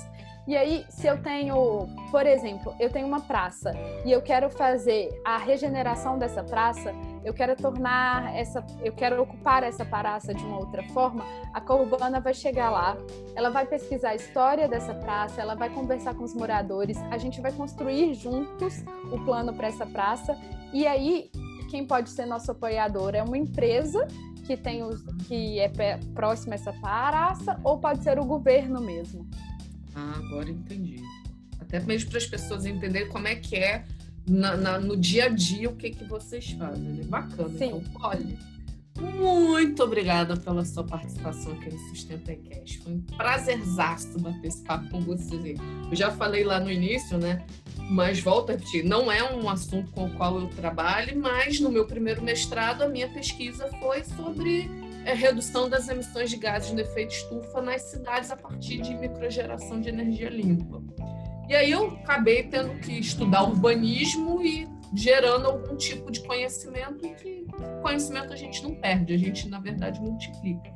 E 0.46 0.56
aí, 0.56 0.84
se 0.88 1.06
eu 1.06 1.22
tenho, 1.22 1.88
por 2.10 2.26
exemplo, 2.26 2.74
eu 2.80 2.90
tenho 2.90 3.06
uma 3.06 3.20
praça 3.20 3.72
e 4.04 4.12
eu 4.12 4.20
quero 4.20 4.50
fazer 4.50 5.08
a 5.24 5.38
regeneração 5.38 6.18
dessa 6.18 6.42
praça, 6.42 6.92
eu 7.24 7.32
quero 7.32 7.56
tornar 7.56 8.34
essa, 8.36 8.64
eu 8.82 8.92
quero 8.92 9.20
ocupar 9.22 9.62
essa 9.62 9.84
praça 9.84 10.34
de 10.34 10.44
uma 10.44 10.58
outra 10.58 10.82
forma, 10.90 11.24
a 11.52 11.60
Corbana 11.60 12.20
vai 12.20 12.34
chegar 12.34 12.70
lá, 12.70 12.96
ela 13.34 13.50
vai 13.50 13.66
pesquisar 13.66 14.10
a 14.10 14.14
história 14.14 14.68
dessa 14.68 14.94
praça, 14.94 15.40
ela 15.40 15.54
vai 15.54 15.70
conversar 15.70 16.14
com 16.14 16.24
os 16.24 16.34
moradores, 16.34 16.98
a 17.10 17.16
gente 17.16 17.40
vai 17.40 17.50
construir 17.52 18.14
juntos 18.14 18.84
o 19.10 19.18
plano 19.24 19.54
para 19.54 19.68
essa 19.68 19.86
praça 19.86 20.38
e 20.72 20.86
aí 20.86 21.30
quem 21.70 21.86
pode 21.86 22.10
ser 22.10 22.26
nosso 22.26 22.50
apoiador 22.50 23.14
é 23.14 23.22
uma 23.22 23.38
empresa 23.38 24.06
que 24.44 24.56
tem 24.56 24.82
os, 24.82 25.02
que 25.26 25.58
é 25.58 25.70
próxima 26.14 26.54
essa 26.54 26.72
praça 26.74 27.58
ou 27.64 27.78
pode 27.78 28.02
ser 28.02 28.18
o 28.18 28.24
governo 28.24 28.80
mesmo. 28.80 29.26
Ah, 29.94 30.14
agora 30.16 30.50
entendi. 30.50 31.02
Até 31.58 31.80
mesmo 31.80 32.10
para 32.10 32.18
as 32.18 32.26
pessoas 32.26 32.66
entenderem 32.66 33.08
como 33.08 33.26
é 33.26 33.36
que 33.36 33.56
é 33.56 33.84
na, 34.26 34.56
na, 34.56 34.78
no 34.78 34.96
dia 34.96 35.26
a 35.26 35.28
dia 35.28 35.68
o 35.68 35.76
que, 35.76 35.90
que 35.90 36.04
vocês 36.04 36.50
fazem. 36.52 36.82
Né? 36.82 37.04
Bacana. 37.04 37.48
Sim. 37.58 37.64
Então, 37.64 37.82
olha, 38.02 38.38
muito 39.00 39.82
obrigada 39.82 40.36
pela 40.36 40.64
sua 40.64 40.84
participação 40.84 41.52
aqui 41.52 41.70
no 41.70 41.78
Sustenta 41.88 42.32
e 42.32 42.36
Cash. 42.36 42.76
Foi 42.76 42.92
um 42.92 43.00
prazerzaço 43.00 44.18
bater 44.20 44.46
esse 44.46 44.62
papo 44.62 44.88
com 44.90 45.00
vocês. 45.00 45.58
Eu 45.90 45.96
já 45.96 46.10
falei 46.10 46.44
lá 46.44 46.60
no 46.60 46.70
início, 46.70 47.18
né? 47.18 47.44
Mas 47.90 48.20
volto 48.20 48.50
a 48.50 48.52
repetir, 48.52 48.84
não 48.84 49.10
é 49.10 49.34
um 49.34 49.48
assunto 49.50 49.90
com 49.92 50.06
o 50.06 50.10
qual 50.14 50.40
eu 50.40 50.48
trabalho, 50.48 51.20
mas 51.20 51.60
no 51.60 51.70
meu 51.70 51.86
primeiro 51.86 52.22
mestrado 52.22 52.82
a 52.82 52.88
minha 52.88 53.08
pesquisa 53.08 53.68
foi 53.80 54.04
sobre 54.04 54.70
é 55.04 55.12
redução 55.12 55.68
das 55.68 55.88
emissões 55.88 56.30
de 56.30 56.38
gases 56.38 56.74
de 56.74 56.80
efeito 56.80 57.14
estufa 57.14 57.60
nas 57.60 57.82
cidades 57.82 58.30
a 58.30 58.36
partir 58.36 58.80
de 58.80 58.94
microgeração 58.94 59.78
de 59.78 59.90
energia 59.90 60.30
limpa. 60.30 60.82
E 61.48 61.54
aí 61.54 61.70
eu 61.70 61.90
acabei 62.02 62.44
tendo 62.44 62.78
que 62.80 62.98
estudar 62.98 63.44
urbanismo 63.44 64.42
e 64.42 64.68
gerando 64.94 65.46
algum 65.46 65.76
tipo 65.76 66.10
de 66.10 66.20
conhecimento 66.22 67.08
que 67.16 67.46
conhecimento 67.82 68.32
a 68.32 68.36
gente 68.36 68.62
não 68.62 68.74
perde, 68.74 69.12
a 69.12 69.18
gente 69.18 69.48
na 69.48 69.58
verdade 69.58 70.00
multiplica. 70.00 70.72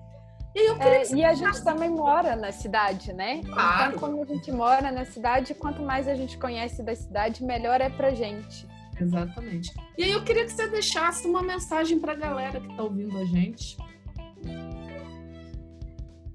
E, 0.55 0.71
é, 0.83 1.15
e 1.15 1.25
a 1.25 1.35
gente 1.35 1.63
também 1.63 1.89
mora 1.89 2.35
na 2.35 2.51
cidade, 2.51 3.13
né? 3.13 3.43
Claro. 3.45 3.97
Então, 3.97 4.09
como 4.09 4.23
a 4.23 4.27
gente 4.27 4.51
mora 4.51 4.91
na 4.91 5.05
cidade, 5.05 5.55
quanto 5.55 5.83
mais 5.83 6.09
a 6.09 6.15
gente 6.15 6.37
conhece 6.37 6.83
da 6.83 6.95
cidade, 6.97 7.45
melhor 7.45 7.81
é 7.81 7.89
pra 7.89 8.11
gente. 8.11 8.67
Exatamente. 9.01 9.73
E 9.97 10.03
aí 10.03 10.11
eu 10.11 10.25
queria 10.25 10.45
que 10.45 10.53
você 10.53 10.67
deixasse 10.67 11.29
uma 11.29 11.43
mensagem 11.43 12.01
para 12.01 12.13
a 12.13 12.17
galera 12.17 12.61
que 12.61 12.69
está 12.69 12.83
ouvindo 12.83 13.17
a 13.17 13.25
gente. 13.25 13.77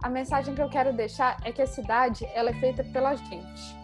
A 0.02 0.10
mensagem 0.10 0.56
que 0.56 0.62
eu 0.62 0.70
quero 0.70 0.94
deixar 0.94 1.38
é 1.44 1.52
que 1.52 1.62
a 1.62 1.68
cidade 1.68 2.26
ela 2.34 2.52
é 2.52 2.54
feita 2.54 2.84
pela 2.84 3.16
gente. 3.16 3.83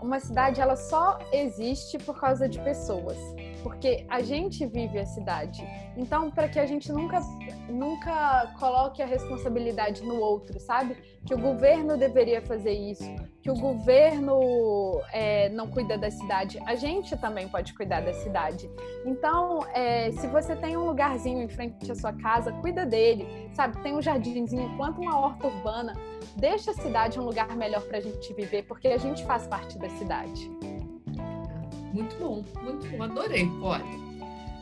Uma 0.00 0.20
cidade 0.20 0.60
ela 0.60 0.76
só 0.76 1.18
existe 1.32 1.98
por 1.98 2.18
causa 2.20 2.48
de 2.48 2.58
pessoas 2.60 3.16
porque 3.62 4.04
a 4.08 4.20
gente 4.20 4.64
vive 4.66 4.98
a 4.98 5.06
cidade. 5.06 5.66
Então, 5.96 6.30
para 6.30 6.48
que 6.48 6.58
a 6.58 6.66
gente 6.66 6.92
nunca, 6.92 7.20
nunca 7.68 8.54
coloque 8.58 9.02
a 9.02 9.06
responsabilidade 9.06 10.02
no 10.02 10.18
outro, 10.20 10.58
sabe? 10.60 10.96
Que 11.26 11.34
o 11.34 11.38
governo 11.38 11.96
deveria 11.96 12.40
fazer 12.40 12.72
isso, 12.72 13.04
que 13.42 13.50
o 13.50 13.54
governo 13.54 15.00
é, 15.12 15.48
não 15.50 15.68
cuida 15.68 15.98
da 15.98 16.10
cidade, 16.10 16.58
a 16.66 16.74
gente 16.74 17.16
também 17.16 17.48
pode 17.48 17.74
cuidar 17.74 18.00
da 18.00 18.12
cidade. 18.12 18.70
Então, 19.04 19.66
é, 19.74 20.10
se 20.12 20.26
você 20.26 20.54
tem 20.54 20.76
um 20.76 20.84
lugarzinho 20.84 21.42
em 21.42 21.48
frente 21.48 21.90
à 21.90 21.94
sua 21.94 22.12
casa, 22.12 22.52
cuida 22.52 22.86
dele, 22.86 23.48
sabe? 23.52 23.82
Tem 23.82 23.94
um 23.94 24.02
jardinzinho, 24.02 24.76
planta 24.76 25.00
uma 25.00 25.18
horta 25.18 25.46
urbana, 25.46 25.94
deixa 26.36 26.70
a 26.70 26.74
cidade 26.74 27.18
um 27.18 27.24
lugar 27.24 27.54
melhor 27.56 27.82
para 27.82 27.98
a 27.98 28.00
gente 28.00 28.32
viver, 28.34 28.62
porque 28.64 28.88
a 28.88 28.98
gente 28.98 29.24
faz 29.24 29.46
parte 29.46 29.78
da 29.78 29.88
cidade. 29.90 30.50
Muito 31.98 32.16
bom, 32.16 32.44
muito 32.62 32.88
bom, 32.88 33.02
adorei, 33.02 33.50
olha. 33.60 33.84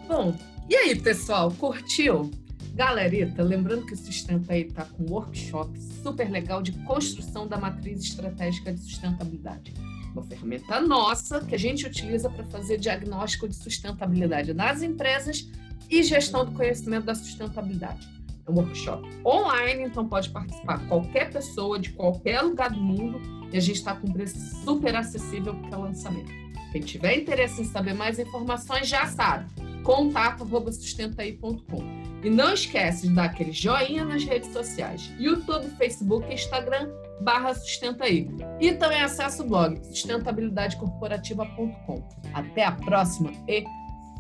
Bom, 0.09 0.35
e 0.71 0.75
aí, 0.75 0.99
pessoal, 0.99 1.51
curtiu? 1.53 2.31
Galerita, 2.75 3.43
lembrando 3.43 3.85
que 3.85 3.93
o 3.93 3.97
Sustenta 3.97 4.55
aí 4.55 4.63
está 4.63 4.85
com 4.85 5.05
um 5.05 5.13
workshop 5.13 5.79
super 6.03 6.31
legal 6.31 6.63
de 6.63 6.73
construção 6.85 7.47
da 7.47 7.59
matriz 7.59 8.03
estratégica 8.03 8.73
de 8.73 8.81
sustentabilidade. 8.81 9.75
Uma 10.13 10.23
ferramenta 10.23 10.81
nossa 10.81 11.41
que 11.41 11.55
a 11.55 11.59
gente 11.59 11.87
utiliza 11.87 12.31
para 12.31 12.45
fazer 12.47 12.79
diagnóstico 12.79 13.47
de 13.49 13.55
sustentabilidade 13.55 14.55
nas 14.55 14.83
empresas 14.83 15.47
e 15.91 16.03
gestão 16.03 16.45
do 16.45 16.53
conhecimento 16.53 17.05
da 17.05 17.15
sustentabilidade. 17.15 18.09
É 18.47 18.51
um 18.51 18.55
workshop 18.55 19.09
online, 19.27 19.85
então 19.85 20.09
pode 20.09 20.31
participar 20.31 20.87
qualquer 20.87 21.31
pessoa 21.31 21.79
de 21.79 21.91
qualquer 21.91 22.41
lugar 22.41 22.71
do 22.71 22.81
mundo 22.81 23.21
e 23.53 23.57
a 23.57 23.61
gente 23.61 23.77
está 23.77 23.95
com 23.95 24.11
preço 24.11 24.39
super 24.65 24.97
acessível 24.97 25.55
para 25.55 25.79
lançamento. 25.79 26.46
Quem 26.77 26.85
tiver 26.85 27.17
interesse 27.17 27.63
em 27.63 27.65
saber 27.65 27.95
mais 27.95 28.19
informações 28.19 28.87
já 28.87 29.07
sabe, 29.07 29.47
contato@sustentaí.com. 29.83 31.83
E 32.23 32.29
não 32.29 32.53
esquece 32.53 33.09
de 33.09 33.15
dar 33.15 33.25
aquele 33.25 33.51
joinha 33.51 34.05
nas 34.05 34.23
redes 34.25 34.53
sociais, 34.53 35.11
YouTube, 35.19 35.71
Facebook 35.79 36.31
Instagram, 36.31 36.91
barra 37.23 37.55
Sustentaí. 37.55 38.29
E 38.61 38.75
também 38.75 39.01
acesse 39.01 39.41
o 39.41 39.47
blog 39.47 39.83
sustentabilidadecorporativa.com. 39.87 42.07
Até 42.35 42.65
a 42.65 42.73
próxima 42.73 43.33
e 43.49 43.65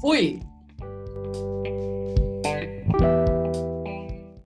fui! 0.00 0.40